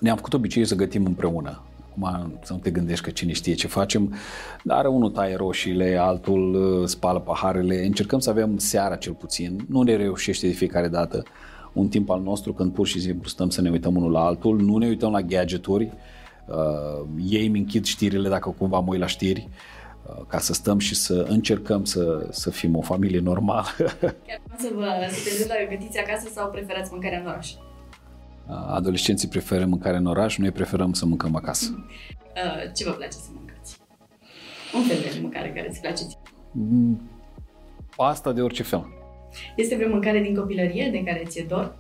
Ne-am 0.00 0.16
făcut 0.16 0.32
obiceiul 0.32 0.68
să 0.68 0.74
gătim 0.74 1.04
împreună. 1.04 1.62
Acum 1.90 2.32
să 2.42 2.52
nu 2.52 2.58
te 2.58 2.70
gândești 2.70 3.04
că 3.04 3.10
cine 3.10 3.32
știe 3.32 3.54
ce 3.54 3.66
facem, 3.66 4.14
dar 4.64 4.86
unul 4.86 5.10
taie 5.10 5.36
roșiile, 5.36 5.96
altul 5.96 6.54
uh, 6.54 6.88
spală 6.88 7.18
paharele. 7.18 7.84
Încercăm 7.84 8.18
să 8.18 8.30
avem 8.30 8.58
seara 8.58 8.96
cel 8.96 9.12
puțin. 9.12 9.64
Nu 9.68 9.82
ne 9.82 9.96
reușește 9.96 10.46
de 10.46 10.52
fiecare 10.52 10.88
dată 10.88 11.22
un 11.72 11.88
timp 11.88 12.10
al 12.10 12.20
nostru 12.20 12.52
când 12.52 12.72
pur 12.72 12.86
și 12.86 13.00
simplu 13.00 13.28
stăm 13.28 13.50
să 13.50 13.60
ne 13.60 13.70
uităm 13.70 13.96
unul 13.96 14.10
la 14.10 14.24
altul, 14.24 14.60
nu 14.60 14.76
ne 14.76 14.86
uităm 14.86 15.10
la 15.10 15.20
gadgeturi, 15.20 15.92
uh, 16.46 17.06
ei 17.28 17.46
îmi 17.46 17.58
închid 17.58 17.84
știrile 17.84 18.28
dacă 18.28 18.54
cumva 18.58 18.78
mă 18.78 18.90
uit 18.90 19.00
la 19.00 19.06
știri, 19.06 19.48
uh, 20.06 20.24
ca 20.26 20.38
să 20.38 20.52
stăm 20.52 20.78
și 20.78 20.94
să 20.94 21.26
încercăm 21.28 21.84
să, 21.84 22.26
să 22.30 22.50
fim 22.50 22.76
o 22.76 22.80
familie 22.80 23.20
normală. 23.20 23.64
chiar 24.00 24.40
să 24.56 24.70
vă 24.74 24.84
să 25.10 25.28
te 25.28 25.42
duci 25.42 25.48
la 25.48 25.76
gătiți 25.76 25.98
acasă 25.98 26.28
sau 26.34 26.50
preferați 26.50 26.90
mâncarea 26.92 27.18
în 27.18 27.26
oraș? 27.26 27.52
Adolescenții 28.46 29.28
preferă 29.28 29.64
mâncare 29.66 29.96
în 29.96 30.06
oraș, 30.06 30.36
noi 30.38 30.50
preferăm 30.50 30.92
să 30.92 31.06
mâncăm 31.06 31.36
acasă. 31.36 31.86
Uh, 31.88 32.72
ce 32.74 32.84
vă 32.84 32.90
place 32.90 33.10
să 33.12 33.28
mâncați? 33.34 33.78
Un 34.74 34.82
fel 34.82 34.96
de 35.12 35.18
mâncare 35.20 35.52
care 35.52 35.68
îți 35.68 35.80
place 35.80 36.02
ție. 36.04 36.18
Pasta 37.96 38.32
de 38.32 38.40
orice 38.42 38.62
fel. 38.62 38.86
Este 39.56 39.76
vreo 39.76 39.88
mâncare 39.88 40.20
din 40.20 40.34
copilărie 40.34 40.88
de 40.90 41.02
care 41.04 41.22
ți-e 41.26 41.44
dor? 41.48 41.76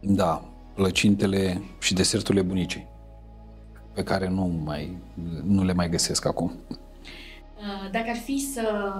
Da, 0.00 0.44
plăcintele 0.74 1.62
și 1.80 1.94
deserturile 1.94 2.42
bunicii, 2.42 2.86
pe 3.92 4.02
care 4.02 4.28
nu, 4.28 4.60
mai, 4.64 4.96
nu 5.44 5.64
le 5.64 5.72
mai 5.72 5.88
găsesc 5.88 6.26
acum. 6.26 6.52
Uh, 6.68 7.90
Dacă 7.92 8.06
ar 8.08 8.16
fi 8.16 8.38
să 8.38 8.92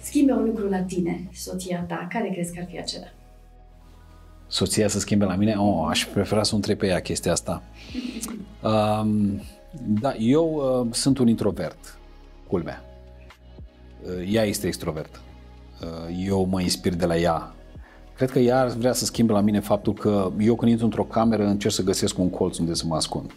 schimbe 0.00 0.32
un 0.32 0.44
lucru 0.44 0.68
la 0.68 0.82
tine, 0.82 1.28
soția 1.32 1.84
ta, 1.88 2.06
care 2.10 2.30
crezi 2.30 2.54
că 2.54 2.60
ar 2.60 2.66
fi 2.70 2.78
acela? 2.78 3.06
Soția 4.46 4.88
să 4.88 4.98
schimbe 4.98 5.24
la 5.24 5.34
mine? 5.34 5.54
Oh, 5.54 5.86
aș 5.88 6.06
prefera 6.06 6.42
să 6.42 6.52
o 6.52 6.56
întreb 6.56 6.78
pe 6.78 6.86
ea 6.86 7.00
chestia 7.00 7.32
asta. 7.32 7.62
Um, 8.62 9.40
da, 9.84 10.14
eu 10.14 10.80
uh, 10.80 10.94
sunt 10.94 11.18
un 11.18 11.28
introvert, 11.28 11.98
culmea. 12.46 12.84
Uh, 14.02 14.32
ea 14.32 14.42
este 14.42 14.66
extrovert. 14.66 15.20
Uh, 15.80 16.26
eu 16.26 16.44
mă 16.44 16.60
inspir 16.60 16.94
de 16.94 17.06
la 17.06 17.16
ea. 17.16 17.54
Cred 18.16 18.30
că 18.30 18.38
ea 18.38 18.60
ar 18.60 18.68
vrea 18.68 18.92
să 18.92 19.04
schimbe 19.04 19.32
la 19.32 19.40
mine 19.40 19.60
faptul 19.60 19.94
că 19.94 20.32
eu 20.38 20.54
când 20.54 20.70
intru 20.70 20.86
într-o 20.86 21.04
cameră 21.04 21.46
încerc 21.46 21.74
să 21.74 21.82
găsesc 21.82 22.18
un 22.18 22.30
colț 22.30 22.58
unde 22.58 22.74
să 22.74 22.86
mă 22.86 22.94
ascund. 22.94 23.34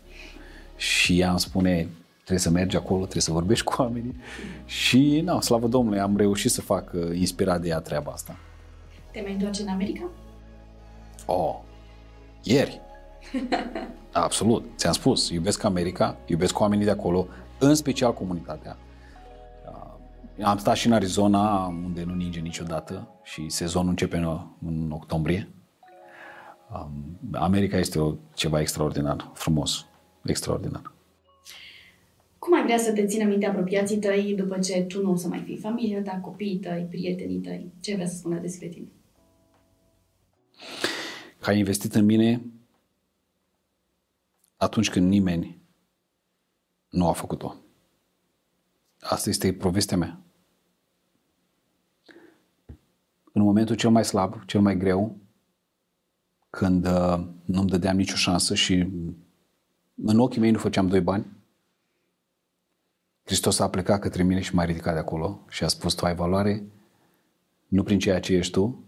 Și 0.76 1.19
ea 1.19 1.30
îmi 1.30 1.39
spune, 1.39 1.88
trebuie 2.15 2.39
să 2.39 2.50
mergi 2.50 2.76
acolo, 2.76 3.02
trebuie 3.02 3.22
să 3.22 3.32
vorbești 3.32 3.63
cu 3.63 3.76
oamenii. 3.78 4.15
Și, 4.65 5.22
na, 5.26 5.41
slavă 5.41 5.67
Domnului, 5.67 6.00
am 6.00 6.17
reușit 6.17 6.52
să 6.52 6.62
fac 6.62 6.91
uh, 6.93 7.02
inspirat 7.13 7.62
de 7.62 7.67
ea 7.67 7.80
treaba 7.80 8.12
asta. 8.12 8.36
Te 9.12 9.22
mai 9.24 9.34
întoarce 9.34 9.62
în 9.62 9.67
America? 9.67 10.10
Oh, 11.32 11.60
ieri. 12.44 12.82
Absolut, 14.12 14.63
ți-am 14.76 14.94
spus, 14.94 15.30
iubesc 15.30 15.63
America, 15.63 16.18
iubesc 16.26 16.60
oamenii 16.60 16.86
de 16.86 16.92
acolo, 16.92 17.28
în 17.60 17.76
special 17.76 18.13
comunitatea. 18.13 18.78
Uh, 19.65 20.46
Am 20.46 20.58
stat 20.58 20.76
și 20.76 20.88
în 20.88 20.94
Arizona, 20.94 21.65
unde 21.86 22.04
nu 22.04 22.13
ninge 22.13 22.39
niciodată 22.39 23.08
și 23.24 23.50
sezonul 23.50 23.89
începe 23.89 24.18
în, 24.18 24.39
în 24.65 24.92
octombrie. 24.92 25.50
Um, 26.74 27.20
America 27.32 27.78
este 27.78 28.00
o, 28.00 28.13
ceva 28.34 28.60
extraordinar, 28.60 29.32
frumos, 29.34 29.86
extraordinar. 30.24 30.94
Cum 32.39 32.54
ai 32.56 32.63
vrea 32.63 32.78
să 32.78 32.92
te 32.92 33.06
țină 33.06 33.24
minte 33.24 33.46
apropiații 33.46 33.98
tăi 33.98 34.34
după 34.38 34.60
ce 34.60 34.82
tu 34.82 35.02
nu 35.02 35.12
o 35.12 35.15
să 35.15 35.28
mai 35.28 35.44
fii? 35.46 35.58
Familia 35.58 36.02
ta, 36.02 36.20
copiii 36.22 36.58
tăi, 36.58 36.88
prietenii 36.89 37.39
tăi? 37.39 37.72
Ce 37.80 37.89
ai 37.89 37.96
vrea 37.96 38.08
să 38.08 38.15
spună 38.15 38.39
despre 38.39 38.68
tine? 38.68 38.88
Că 41.39 41.49
ai 41.49 41.58
investit 41.58 41.95
în 41.95 42.06
mine 42.06 42.41
atunci 44.58 44.89
când 44.89 45.10
nimeni 45.10 45.62
nu 46.89 47.08
a 47.08 47.13
făcut-o. 47.13 47.56
Asta 48.99 49.30
este 49.30 49.54
povestea 49.54 49.97
mea. 49.97 50.19
În 53.34 53.41
momentul 53.41 53.75
cel 53.75 53.89
mai 53.89 54.06
slab, 54.06 54.45
cel 54.45 54.62
mai 54.62 54.78
greu, 54.78 55.17
când 56.49 56.86
uh, 56.86 57.28
nu-mi 57.45 57.69
dădeam 57.69 57.95
nicio 57.95 58.15
șansă 58.15 58.56
și 58.56 58.73
în 59.95 60.19
ochii 60.19 60.41
mei 60.41 60.52
nu 60.52 60.58
făceam 60.58 60.88
doi 60.88 61.02
bani, 61.02 61.25
Hristos 63.23 63.60
a 63.60 63.69
plecat 63.69 63.99
către 63.99 64.23
mine 64.23 64.41
și 64.41 64.56
m-a 64.56 64.63
ridicat 64.63 64.93
de 64.93 64.99
acolo 64.99 65.45
și 65.49 65.63
a 65.63 65.67
spus, 65.67 65.93
tu 65.93 66.06
ai 66.06 66.15
valoare 66.15 66.63
nu 67.67 67.84
prin 67.84 67.99
ceea 67.99 68.19
ce 68.19 68.34
ești 68.34 68.52
tu, 68.52 68.84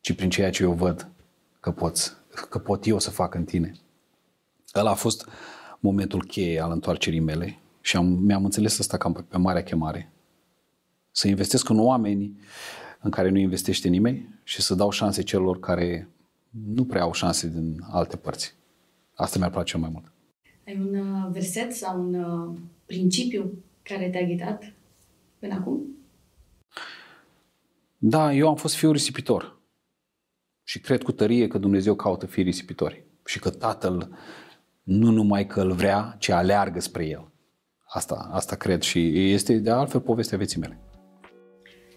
ci 0.00 0.14
prin 0.14 0.30
ceea 0.30 0.50
ce 0.50 0.62
eu 0.62 0.72
văd 0.72 1.10
că, 1.60 1.70
poți, 1.70 2.12
că 2.48 2.58
pot 2.58 2.86
eu 2.86 2.98
să 2.98 3.10
fac 3.10 3.34
în 3.34 3.44
tine. 3.44 3.72
Ăla 4.74 4.90
a 4.90 4.94
fost 4.94 5.28
momentul 5.78 6.24
cheie 6.24 6.60
al 6.60 6.70
întoarcerii 6.70 7.20
mele 7.20 7.58
și 7.80 7.96
am, 7.96 8.06
mi-am 8.06 8.44
înțeles 8.44 8.78
asta 8.78 8.96
cam 8.96 9.12
pe, 9.12 9.22
pe 9.22 9.36
marea 9.36 9.62
chemare. 9.62 10.12
Să 11.10 11.28
investesc 11.28 11.68
în 11.68 11.78
oameni 11.78 12.38
în 13.00 13.10
care 13.10 13.30
nu 13.30 13.38
investește 13.38 13.88
nimeni 13.88 14.40
și 14.42 14.62
să 14.62 14.74
dau 14.74 14.90
șanse 14.90 15.22
celor 15.22 15.58
care 15.58 16.08
nu 16.50 16.84
prea 16.84 17.02
au 17.02 17.12
șanse 17.12 17.48
din 17.48 17.80
alte 17.90 18.16
părți. 18.16 18.54
Asta 19.14 19.38
mi-ar 19.38 19.50
place 19.50 19.70
cel 19.70 19.80
mai 19.80 19.90
mult. 19.92 20.12
Ai 20.66 20.76
un 20.78 20.94
uh, 20.94 21.30
verset 21.32 21.72
sau 21.72 22.00
un 22.00 22.14
uh, 22.14 22.58
principiu 22.86 23.64
care 23.82 24.08
te-a 24.10 24.26
ghidat 24.26 24.72
până 25.38 25.54
acum? 25.54 25.80
Da, 27.98 28.32
eu 28.32 28.48
am 28.48 28.56
fost 28.56 28.74
fiul 28.74 28.92
risipitor. 28.92 29.59
Și 30.70 30.78
cred 30.78 31.02
cu 31.02 31.12
tărie 31.12 31.46
că 31.46 31.58
Dumnezeu 31.58 31.94
caută 31.94 32.26
fii 32.26 32.42
risipitori. 32.42 33.04
Și 33.24 33.38
că 33.38 33.50
Tatăl 33.50 34.08
nu 34.82 35.10
numai 35.10 35.46
că 35.46 35.60
îl 35.60 35.72
vrea, 35.72 36.16
ci 36.18 36.28
aleargă 36.28 36.80
spre 36.80 37.06
el. 37.06 37.32
Asta, 37.84 38.28
asta 38.32 38.56
cred 38.56 38.82
și 38.82 39.32
este 39.32 39.54
de 39.54 39.70
altfel 39.70 40.00
povestea 40.00 40.38
vieții 40.38 40.60
mele. 40.60 40.80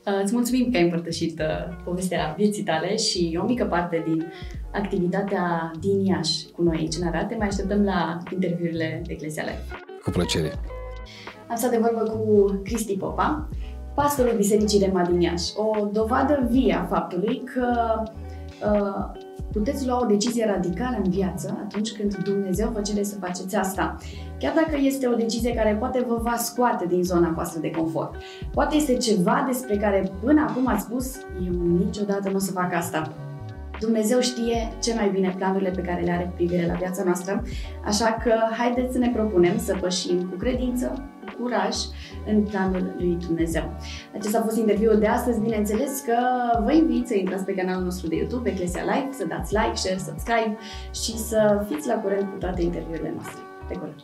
Uh, 0.06 0.22
îți 0.24 0.34
mulțumim 0.34 0.72
că 0.72 0.78
ai 0.78 0.84
împărtășit 0.84 1.40
uh, 1.40 1.78
povestea 1.84 2.34
vieții 2.38 2.64
tale 2.64 2.96
și 2.96 3.40
o 3.42 3.46
mică 3.46 3.66
parte 3.66 4.04
din 4.08 4.26
activitatea 4.72 5.72
din 5.80 6.06
Iași 6.06 6.48
cu 6.56 6.62
noi 6.62 6.78
aici 6.78 6.96
în 6.96 7.08
Arad. 7.08 7.28
Te 7.28 7.36
mai 7.36 7.48
așteptăm 7.48 7.84
la 7.84 8.18
interviurile 8.32 9.02
de 9.06 9.14
Eclesia 9.14 9.44
Live. 9.44 9.64
Cu 10.04 10.10
plăcere. 10.10 10.52
Am 11.50 11.56
stat 11.56 11.72
de 11.72 11.78
vorbă 11.78 12.12
cu 12.12 12.46
Cristi 12.64 12.98
Popa, 12.98 13.50
pastorul 13.96 14.36
Bisericii 14.36 14.80
Rema 14.80 15.06
din 15.06 15.22
Iași. 15.22 15.54
O 15.56 15.86
dovadă 15.92 16.48
vie 16.50 16.74
a 16.74 16.86
faptului 16.86 17.44
că 17.54 18.02
uh, 18.02 18.23
puteți 19.52 19.88
lua 19.88 20.02
o 20.02 20.06
decizie 20.06 20.46
radicală 20.46 21.00
în 21.04 21.10
viață 21.10 21.58
atunci 21.64 21.92
când 21.92 22.16
Dumnezeu 22.16 22.70
vă 22.70 22.82
cere 22.82 23.04
să 23.04 23.16
faceți 23.20 23.56
asta. 23.56 23.98
Chiar 24.40 24.54
dacă 24.54 24.78
este 24.82 25.08
o 25.08 25.16
decizie 25.16 25.54
care 25.54 25.76
poate 25.80 26.06
vă 26.08 26.20
va 26.22 26.36
scoate 26.36 26.86
din 26.86 27.04
zona 27.04 27.32
voastră 27.36 27.60
de 27.60 27.72
confort. 27.72 28.16
Poate 28.52 28.76
este 28.76 28.94
ceva 28.98 29.44
despre 29.48 29.78
care 29.78 30.12
până 30.22 30.46
acum 30.50 30.68
ați 30.68 30.84
spus, 30.84 31.16
eu 31.46 31.54
niciodată 31.78 32.30
nu 32.30 32.36
o 32.36 32.40
să 32.40 32.52
fac 32.52 32.74
asta. 32.74 33.14
Dumnezeu 33.80 34.20
știe 34.20 34.74
ce 34.82 34.94
mai 34.94 35.10
bine 35.10 35.34
planurile 35.38 35.70
pe 35.70 35.82
care 35.82 36.02
le 36.02 36.12
are 36.12 36.24
cu 36.24 36.32
privire 36.36 36.66
la 36.66 36.74
viața 36.74 37.04
noastră, 37.04 37.44
așa 37.86 38.18
că 38.24 38.34
haideți 38.58 38.94
să 38.94 38.98
ne 38.98 39.12
propunem 39.14 39.58
să 39.58 39.76
pășim 39.80 40.30
cu 40.30 40.36
credință, 40.38 41.10
curaj 41.44 41.76
în 42.26 42.42
planul 42.42 42.94
lui 42.98 43.18
Dumnezeu. 43.26 43.66
Acesta 44.16 44.38
a 44.38 44.42
fost 44.42 44.58
interviul 44.58 45.00
de 45.00 45.08
astăzi. 45.08 45.40
Bineînțeles 45.40 46.00
că 46.00 46.18
vă 46.64 46.72
invit 46.74 47.08
să 47.08 47.16
intrați 47.16 47.46
pe 47.46 47.54
canalul 47.54 47.84
nostru 47.84 48.08
de 48.08 48.16
YouTube, 48.16 48.50
Eclesia 48.50 48.84
Live, 48.84 49.10
să 49.12 49.26
dați 49.26 49.54
like, 49.54 49.76
share, 49.76 49.98
subscribe 49.98 50.58
și 50.94 51.18
să 51.18 51.66
fiți 51.70 51.88
la 51.88 51.96
curent 51.96 52.30
cu 52.32 52.38
toate 52.40 52.62
interviurile 52.62 53.14
noastre. 53.16 53.42
Pe 53.68 53.74
curând! 53.74 54.02